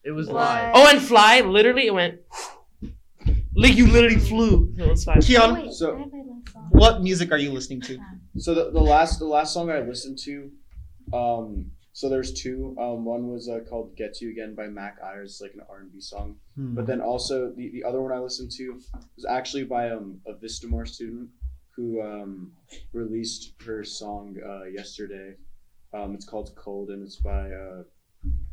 It 0.04 0.12
was 0.12 0.28
What? 0.28 0.36
live. 0.36 0.72
Oh, 0.76 0.88
and 0.88 1.02
fly! 1.02 1.42
Literally, 1.42 1.88
it 1.88 1.94
went. 1.94 2.20
Like 3.56 3.76
you 3.76 3.88
literally 3.88 4.20
flew. 4.20 4.74
It 4.78 4.88
was 4.88 5.04
fun. 5.04 5.20
Keon, 5.22 5.74
So- 5.74 5.96
I 5.96 6.00
have 6.00 6.12
my 6.12 6.18
last 6.20 6.54
song. 6.54 6.68
what 6.70 7.02
music 7.02 7.32
are 7.32 7.38
you 7.40 7.52
listening 7.52 7.82
to? 7.82 7.98
So 8.40 8.54
the, 8.54 8.72
the 8.72 8.80
last 8.80 9.20
the 9.20 9.26
last 9.26 9.54
song 9.54 9.70
I 9.70 9.80
listened 9.80 10.18
to, 10.20 10.52
um, 11.14 11.72
so 11.94 12.10
there's 12.10 12.34
two. 12.34 12.76
Um, 12.80 13.06
one 13.06 13.28
was 13.28 13.50
uh, 13.50 13.62
called 13.68 13.96
"Get 13.96 14.22
You 14.22 14.30
Again" 14.30 14.56
by 14.56 14.68
Mac 14.68 14.98
Ayres, 15.04 15.32
it's 15.32 15.42
like 15.42 15.54
an 15.54 15.62
R 15.70 15.80
and 15.80 15.92
B 15.92 16.00
song. 16.00 16.36
Hmm. 16.56 16.76
But 16.76 16.86
then 16.86 17.02
also 17.02 17.52
the, 17.52 17.72
the 17.72 17.84
other 17.84 18.02
one 18.02 18.12
I 18.12 18.20
listened 18.20 18.52
to 18.58 18.80
was 19.16 19.26
actually 19.28 19.64
by 19.64 19.90
um, 19.90 20.20
a 20.28 20.34
Vistamar 20.34 20.88
student 20.88 21.30
who 21.76 22.02
um, 22.02 22.52
released 22.94 23.54
her 23.66 23.84
song 23.84 24.36
uh, 24.48 24.66
yesterday. 24.66 25.36
Um, 25.94 26.14
it's 26.14 26.26
called 26.26 26.56
"Cold" 26.56 26.90
and 26.90 27.04
it's 27.04 27.16
by 27.16 27.52
uh, 27.52 27.84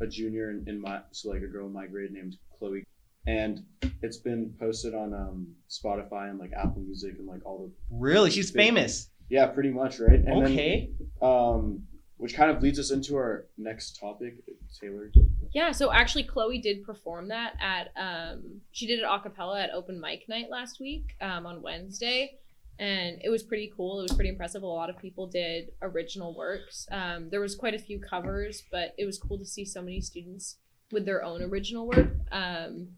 a 0.01 0.07
junior 0.07 0.51
in, 0.51 0.63
in 0.67 0.81
my 0.81 1.01
so 1.11 1.29
like 1.29 1.41
a 1.41 1.47
girl 1.47 1.67
in 1.67 1.73
my 1.73 1.87
grade 1.87 2.11
named 2.11 2.37
Chloe. 2.57 2.83
And 3.27 3.63
it's 4.03 4.17
been 4.17 4.53
posted 4.59 4.93
on 4.93 5.13
um, 5.13 5.47
Spotify 5.69 6.29
and 6.29 6.37
like 6.37 6.51
Apple 6.53 6.81
Music 6.81 7.15
and 7.17 7.27
like 7.27 7.43
all 7.43 7.67
the 7.67 7.71
Really? 7.89 8.29
She's 8.29 8.51
famous. 8.51 9.09
Yeah, 9.29 9.47
pretty 9.47 9.71
much 9.71 9.99
right. 9.99 10.19
And 10.19 10.43
okay. 10.45 10.91
then 11.19 11.29
um, 11.29 11.83
which 12.17 12.35
kind 12.35 12.49
of 12.49 12.61
leads 12.63 12.79
us 12.79 12.91
into 12.91 13.15
our 13.15 13.47
next 13.57 13.99
topic, 13.99 14.35
Taylor. 14.79 15.11
Yeah, 15.53 15.71
so 15.71 15.91
actually 15.91 16.23
Chloe 16.23 16.59
did 16.59 16.83
perform 16.83 17.27
that 17.29 17.53
at 17.61 17.91
um 17.95 18.61
she 18.71 18.87
did 18.87 18.99
it 18.99 19.05
a 19.09 19.19
cappella 19.19 19.61
at 19.61 19.71
open 19.71 19.99
mic 19.99 20.27
night 20.29 20.47
last 20.49 20.79
week, 20.79 21.15
um, 21.21 21.45
on 21.45 21.61
Wednesday. 21.61 22.37
and 22.77 23.19
it 23.23 23.29
was 23.29 23.43
pretty 23.43 23.71
cool. 23.75 23.99
It 23.99 24.03
was 24.03 24.13
pretty 24.13 24.29
impressive. 24.29 24.63
A 24.63 24.67
lot 24.67 24.89
of 24.89 24.97
people 24.97 25.27
did 25.27 25.71
original 25.81 26.35
works. 26.35 26.87
Um, 26.91 27.29
there 27.29 27.39
was 27.39 27.55
quite 27.55 27.73
a 27.73 27.79
few 27.79 27.99
covers, 27.99 28.63
but 28.71 28.93
it 28.97 29.05
was 29.05 29.17
cool 29.17 29.37
to 29.37 29.45
see 29.45 29.65
so 29.65 29.81
many 29.81 30.01
students 30.01 30.57
with 30.91 31.05
their 31.05 31.23
own 31.23 31.41
original 31.41 31.87
work. 31.87 32.11
Um, 32.31 32.89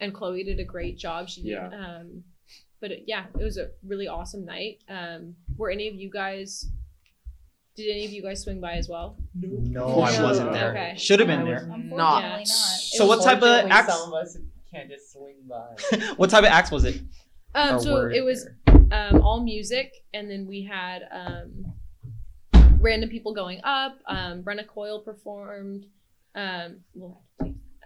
and 0.00 0.14
Chloe 0.14 0.44
did 0.44 0.60
a 0.60 0.64
great 0.64 0.96
job. 0.96 1.28
She 1.28 1.42
did. 1.42 1.50
Yeah. 1.50 1.68
Um, 1.68 2.24
but 2.80 2.90
it, 2.90 3.04
yeah, 3.06 3.26
it 3.38 3.42
was 3.42 3.56
a 3.56 3.70
really 3.86 4.08
awesome 4.08 4.44
night. 4.44 4.78
Um, 4.88 5.34
were 5.56 5.70
any 5.70 5.88
of 5.88 5.94
you 5.94 6.10
guys? 6.10 6.70
Did 7.76 7.90
any 7.90 8.04
of 8.04 8.10
you 8.10 8.22
guys 8.22 8.42
swing 8.42 8.60
by 8.60 8.72
as 8.72 8.88
well? 8.88 9.16
No, 9.34 10.00
I 10.00 10.20
wasn't 10.20 10.52
there. 10.52 10.70
Okay. 10.70 10.94
Should 10.96 11.20
have 11.20 11.28
been 11.28 11.44
there. 11.44 11.54
was 11.54 11.62
Unfortunately 11.62 11.96
not. 11.96 12.22
not. 12.22 12.48
So 12.48 13.06
what 13.06 13.22
type 13.22 13.36
of 13.36 13.42
Fortunately, 13.42 13.70
acts? 13.70 13.94
Some 13.94 14.12
of 14.12 14.14
us 14.14 14.38
can't 14.72 14.88
just 14.88 15.12
swing 15.12 15.36
by. 15.48 15.98
what 16.16 16.30
type 16.30 16.42
of 16.42 16.50
acts 16.50 16.70
was 16.70 16.84
it? 16.84 17.00
Um, 17.54 17.80
so 17.80 18.08
it 18.08 18.24
was 18.24 18.48
um, 18.90 19.22
all 19.22 19.40
music, 19.42 19.92
and 20.12 20.30
then 20.30 20.46
we 20.46 20.64
had 20.64 21.02
um, 21.12 21.72
random 22.80 23.08
people 23.08 23.34
going 23.34 23.60
up. 23.64 23.98
Um, 24.06 24.42
Brenna 24.42 24.66
Coyle 24.66 25.00
performed. 25.00 25.86
Um, 26.34 26.80
well, 26.94 27.22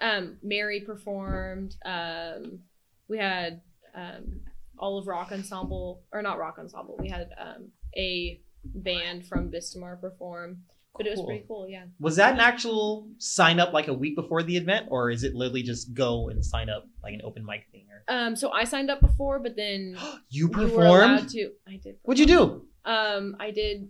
um, 0.01 0.39
Mary 0.43 0.81
performed. 0.81 1.77
Um, 1.85 2.61
we 3.09 3.19
had 3.19 3.61
um, 3.95 4.41
all 4.79 4.99
of 4.99 5.07
rock 5.07 5.33
ensemble, 5.33 6.03
or 6.13 6.23
not 6.23 6.39
rock 6.39 6.57
ensemble. 6.59 6.97
We 6.99 7.09
had 7.09 7.29
um, 7.39 7.69
a 7.97 8.41
band 8.65 9.27
from 9.27 9.51
Vistamar 9.51 10.01
perform, 10.01 10.59
but 10.97 11.07
it 11.07 11.11
was 11.11 11.25
pretty 11.25 11.45
cool. 11.49 11.69
Yeah. 11.69 11.85
Was 12.01 12.17
that 12.17 12.35
an 12.35 12.41
actual 12.41 13.09
sign 13.19 13.61
up 13.61 13.73
like 13.73 13.89
a 13.89 13.95
week 13.95 14.17
before 14.17 14.43
the 14.43 14.57
event, 14.57 14.87
or 14.91 15.11
is 15.11 15.25
it 15.25 15.35
literally 15.35 15.63
just 15.63 15.95
go 15.95 16.29
and 16.29 16.45
sign 16.45 16.69
up 16.69 16.87
like 17.03 17.15
an 17.15 17.21
open 17.25 17.45
mic 17.45 17.67
thing? 17.73 17.87
Or 17.91 18.03
Um, 18.15 18.35
so 18.37 18.51
I 18.51 18.65
signed 18.65 18.91
up 18.91 19.01
before, 19.01 19.39
but 19.39 19.57
then 19.57 19.97
you 20.31 20.47
you 20.47 20.49
were 20.49 20.69
performed? 20.69 21.29
to. 21.31 21.51
I 21.69 21.77
did. 21.77 21.97
What'd 22.03 22.19
you 22.21 22.27
do? 22.27 22.67
Um, 22.85 23.37
I 23.39 23.51
did 23.53 23.89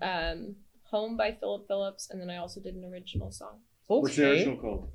um, 0.00 0.56
"Home" 0.84 1.16
by 1.16 1.32
Philip 1.38 1.66
Phillips, 1.68 2.08
and 2.10 2.20
then 2.20 2.30
I 2.30 2.38
also 2.38 2.60
did 2.60 2.74
an 2.74 2.84
original 2.84 3.30
song. 3.30 3.58
What's 3.86 4.16
the 4.16 4.30
original 4.30 4.56
called? 4.56 4.88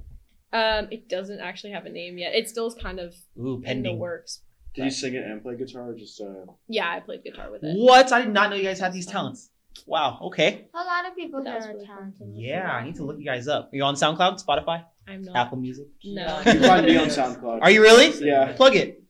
Um, 0.54 0.88
it 0.90 1.10
doesn't 1.10 1.42
actually 1.42 1.72
have 1.72 1.86
a 1.86 1.90
name 1.90 2.18
yet. 2.18 2.34
It 2.34 2.48
still 2.48 2.66
is 2.68 2.76
kind 2.76 3.00
of 3.00 3.14
Ooh, 3.38 3.56
in 3.56 3.62
the 3.62 3.66
pending. 3.68 4.00
works. 4.00 4.40
Did 4.76 4.86
you 4.86 4.92
sing 4.92 5.14
it 5.16 5.24
and 5.24 5.42
play 5.42 5.56
guitar 5.56 5.90
or 5.90 5.94
just 5.96 6.20
uh 6.22 6.46
Yeah, 6.68 6.90
I 6.92 7.00
played 7.00 7.24
guitar 7.24 7.50
with 7.52 7.64
it. 7.64 7.76
What? 7.78 8.12
I 8.12 8.22
did 8.22 8.32
not 8.34 8.50
know 8.50 8.56
you 8.56 8.64
guys 8.64 8.80
had 8.80 8.94
these 8.94 9.06
talents. 9.06 9.50
Wow. 9.86 10.20
Okay. 10.24 10.68
A 10.74 10.78
lot 10.78 11.06
of 11.08 11.16
people 11.16 11.44
That 11.44 11.62
here 11.62 11.72
are 11.72 11.74
really 11.74 11.86
fun. 11.86 11.96
talented. 12.14 12.28
Yeah, 12.36 12.72
I 12.72 12.84
need 12.86 12.96
to 12.96 13.04
look 13.04 13.18
you 13.20 13.26
guys 13.26 13.48
up. 13.48 13.72
Are 13.74 13.76
you 13.76 13.84
on 13.84 13.96
SoundCloud, 13.96 14.44
Spotify, 14.46 14.84
I'm 15.08 15.22
not. 15.24 15.36
Apple 15.36 15.58
Music? 15.58 15.88
No. 16.04 16.38
You 16.40 16.44
can 16.44 16.62
find 16.64 16.86
me 16.86 16.98
on 16.98 17.08
SoundCloud. 17.08 17.60
Are 17.62 17.70
you 17.72 17.82
really? 17.82 18.10
Yeah. 18.26 18.54
Plug 18.54 18.76
it. 18.76 19.04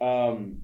Um 0.00 0.62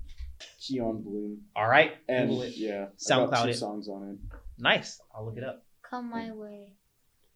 Keon 0.60 1.02
Bloom. 1.02 1.38
All 1.56 1.66
right. 1.68 1.92
And 2.08 2.28
Google 2.30 2.42
it. 2.44 2.52
yeah. 2.56 2.86
I've 2.86 2.96
SoundCloud 2.98 3.42
two 3.44 3.48
it. 3.50 3.54
songs 3.54 3.88
on 3.88 4.08
it. 4.10 4.36
Nice. 4.58 5.00
I'll 5.14 5.24
look 5.26 5.36
it 5.36 5.44
up. 5.44 5.64
Come 5.88 6.10
my 6.10 6.30
way. 6.32 6.72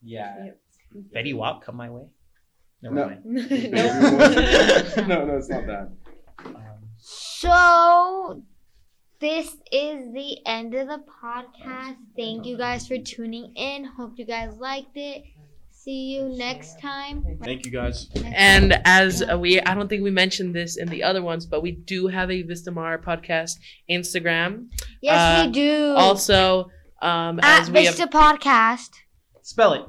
Yeah. 0.03 0.51
Fetty 1.15 1.35
Wap, 1.35 1.63
come 1.65 1.77
my 1.77 1.91
way. 1.91 2.05
Never 2.81 2.95
No. 2.95 3.07
mind. 3.07 3.23
Nope. 3.25 3.47
no, 5.09 5.25
no, 5.27 5.37
it's 5.37 5.49
not 5.49 5.67
that. 5.67 5.91
So 7.41 8.43
this 9.21 9.57
is 9.71 10.13
the 10.13 10.39
end 10.45 10.75
of 10.75 10.89
the 10.89 11.01
podcast. 11.23 11.97
Thank 12.17 12.47
you 12.47 12.59
guys 12.59 12.89
for 12.89 12.99
tuning 12.99 13.53
in. 13.55 13.85
Hope 13.85 14.15
you 14.17 14.25
guys 14.25 14.57
liked 14.57 14.97
it. 14.97 15.23
See 15.71 16.17
you 16.17 16.31
next 16.31 16.81
time. 16.81 17.39
Thank 17.45 17.65
you 17.65 17.71
guys. 17.71 18.09
And 18.25 18.81
as 18.85 19.23
uh, 19.23 19.39
we, 19.39 19.61
I 19.61 19.77
don't 19.77 19.87
think 19.87 20.03
we 20.03 20.11
mentioned 20.11 20.53
this 20.53 20.79
in 20.79 20.89
the 20.89 21.05
other 21.05 21.23
ones, 21.23 21.47
but 21.47 21.63
we 21.63 21.71
do 21.71 22.09
have 22.09 22.29
a 22.29 22.43
Vistamar 22.43 23.01
podcast 23.01 23.53
Instagram. 23.89 24.67
Yes, 25.01 25.17
uh, 25.21 25.47
we 25.47 25.53
do. 25.53 25.95
Also, 25.97 26.71
um, 27.01 27.39
at 27.39 27.63
as 27.63 27.71
we 27.71 27.85
have, 27.85 27.95
Vista 27.95 28.09
Podcast. 28.09 28.91
spell 29.43 29.75
it. 29.75 29.83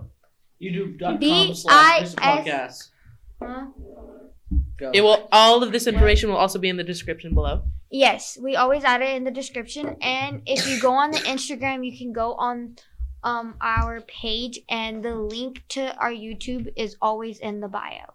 YouTube.com 0.62 1.18
B 1.18 1.56
slash 1.56 1.74
I 1.74 2.02
Vista 2.02 2.24
S- 2.24 2.46
podcast. 2.46 2.90
Huh? 3.42 3.66
Go. 4.80 4.92
it 4.94 5.02
will 5.02 5.28
all 5.32 5.62
of 5.64 5.72
this 5.72 5.88
information 5.88 6.30
will 6.30 6.38
also 6.38 6.58
be 6.60 6.70
in 6.70 6.78
the 6.78 6.84
description 6.84 7.34
below. 7.34 7.64
Yes, 7.92 8.38
we 8.42 8.56
always 8.56 8.84
add 8.84 9.02
it 9.02 9.16
in 9.16 9.24
the 9.24 9.32
description. 9.32 9.98
And 10.02 10.42
if 10.46 10.68
you 10.70 10.80
go 10.82 10.92
on 10.94 11.12
the 11.12 11.18
Instagram, 11.20 11.86
you 11.86 11.98
can 11.98 12.14
go 12.14 12.34
on 12.36 12.76
um 13.24 13.56
our 13.62 14.00
page, 14.02 14.60
and 14.70 15.04
the 15.04 15.14
link 15.16 15.64
to 15.70 15.94
our 15.98 16.12
YouTube 16.12 16.72
is 16.78 16.96
always 17.02 17.40
in 17.40 17.60
the 17.60 17.68
bio. 17.68 18.06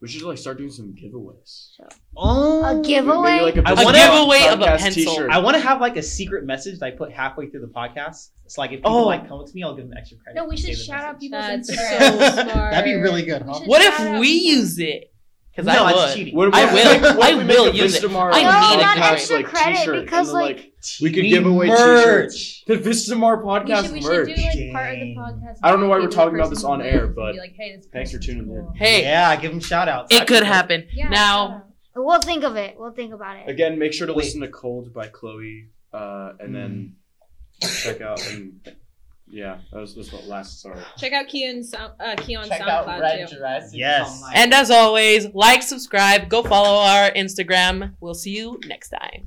We 0.00 0.08
should 0.08 0.22
like 0.22 0.36
start 0.38 0.58
doing 0.58 0.70
some 0.70 0.94
giveaways. 0.94 1.70
Oh, 2.16 2.62
A 2.64 2.82
giveaway. 2.82 3.38
Maybe, 3.40 3.60
like, 3.60 3.66
I 3.66 3.74
Vistamar 3.74 3.84
wanna- 3.84 3.98
giveaway 3.98 4.46
of 4.52 4.60
a 4.60 4.76
pencil. 4.76 5.14
t-shirt. 5.14 5.30
I 5.30 5.38
want 5.38 5.56
to 5.56 5.60
have 5.62 5.80
like 5.80 5.96
a 5.96 6.02
secret 6.02 6.44
message 6.44 6.78
that 6.78 6.86
I 6.86 6.90
put 6.90 7.10
halfway 7.12 7.46
through 7.48 7.62
the 7.62 7.66
podcast. 7.68 8.28
It's 8.44 8.58
like 8.58 8.70
if 8.72 8.80
people 8.80 8.92
Oh. 8.92 9.06
like 9.06 9.26
come 9.26 9.40
up 9.40 9.46
to 9.46 9.54
me, 9.54 9.62
I'll 9.64 9.74
give 9.74 9.88
them 9.88 9.96
extra 9.98 10.18
credit. 10.18 10.38
No, 10.38 10.46
we 10.46 10.56
should 10.58 10.76
shout 10.76 11.02
out 11.02 11.14
message. 11.20 11.20
people's 11.22 11.66
That's 11.66 11.70
Instagrams. 11.70 12.34
so 12.36 12.42
smart. 12.50 12.72
That'd 12.72 12.84
be 12.84 12.94
really 12.94 13.22
good, 13.24 13.42
huh? 13.42 13.60
What 13.64 13.80
if 13.82 13.98
we 13.98 14.04
people. 14.04 14.24
use 14.24 14.78
it? 14.78 15.12
Because 15.56 15.74
No, 15.74 15.84
I 15.84 15.92
that's 15.94 16.06
would. 16.10 16.14
cheating. 16.16 16.36
What, 16.36 16.54
I 16.54 16.64
what- 16.66 16.74
will. 16.74 17.16
what 17.16 17.28
if 17.30 17.34
I 17.34 17.38
we 17.38 17.44
make 17.44 17.56
will 17.58 17.74
use 17.74 17.94
it. 17.96 18.02
Vistamar, 18.04 18.30
I 18.30 18.42
like, 18.42 18.42
need 18.76 18.82
not 18.82 18.96
podcast, 18.98 19.12
extra 19.12 19.36
like, 19.36 19.46
credit, 19.46 19.76
t-shirt, 19.78 20.04
because, 20.04 20.28
and 20.28 20.36
then, 20.36 20.42
like, 20.56 20.72
we 21.00 21.12
could 21.12 21.22
give 21.24 21.46
away 21.46 21.66
merch. 21.68 22.34
t-shirts. 22.34 22.64
The 22.66 22.74
Vistamar 22.76 23.38
We 23.38 23.44
podcast 23.50 23.82
should, 23.84 23.92
we 23.92 24.02
should 24.02 24.10
merch. 24.10 24.36
do 24.36 24.42
like 24.42 24.72
part 24.72 24.92
of 24.94 25.00
the 25.00 25.14
podcast. 25.16 25.54
I 25.62 25.70
don't 25.70 25.80
know 25.80 25.88
why 25.88 25.98
we're 25.98 26.08
talking 26.08 26.38
about 26.38 26.50
this 26.50 26.62
on 26.62 26.82
air, 26.82 27.06
but 27.06 27.36
like, 27.36 27.54
hey, 27.58 27.74
this 27.76 27.86
thanks 27.90 28.10
for 28.10 28.18
person's 28.18 28.38
tuning 28.38 28.54
in. 28.54 28.68
Hey, 28.76 29.02
Yeah, 29.02 29.34
give 29.36 29.50
them 29.50 29.60
shout 29.60 29.88
outs. 29.88 30.14
it 30.14 30.26
could 30.28 30.42
happen. 30.42 30.86
Yeah, 30.92 31.08
now. 31.08 31.62
We'll 31.98 32.20
think 32.20 32.44
of 32.44 32.56
it. 32.56 32.74
We'll 32.78 32.92
think 32.92 33.14
about 33.14 33.38
it. 33.38 33.48
Again, 33.48 33.78
make 33.78 33.94
sure 33.94 34.06
to 34.06 34.12
Wait. 34.12 34.24
listen 34.26 34.42
to 34.42 34.48
Cold 34.48 34.92
by 34.92 35.06
Chloe, 35.08 35.68
uh, 35.94 36.32
and 36.38 36.54
then 36.54 36.96
check 37.62 38.02
out 38.02 38.20
and 38.30 38.60
yeah, 39.28 39.58
that 39.72 39.80
was, 39.80 39.94
that's 39.94 40.12
what 40.12 40.24
last. 40.26 40.60
Sorry. 40.60 40.80
Check 40.98 41.12
out 41.12 41.28
Keon 41.28 41.64
sound, 41.64 41.92
uh, 41.98 42.14
Keon 42.16 42.48
Check 42.48 42.60
out 42.60 42.86
SoundCloud 42.86 43.00
Red 43.00 43.28
too. 43.28 43.36
Jurassic. 43.36 43.78
Yes. 43.78 44.08
Online. 44.22 44.32
and 44.36 44.54
as 44.54 44.70
always, 44.70 45.26
like, 45.34 45.62
subscribe, 45.62 46.28
go 46.28 46.42
follow 46.42 46.78
our 46.78 47.10
Instagram. 47.12 47.94
We'll 48.00 48.14
see 48.14 48.36
you 48.36 48.60
next 48.66 48.90
time. 48.90 49.24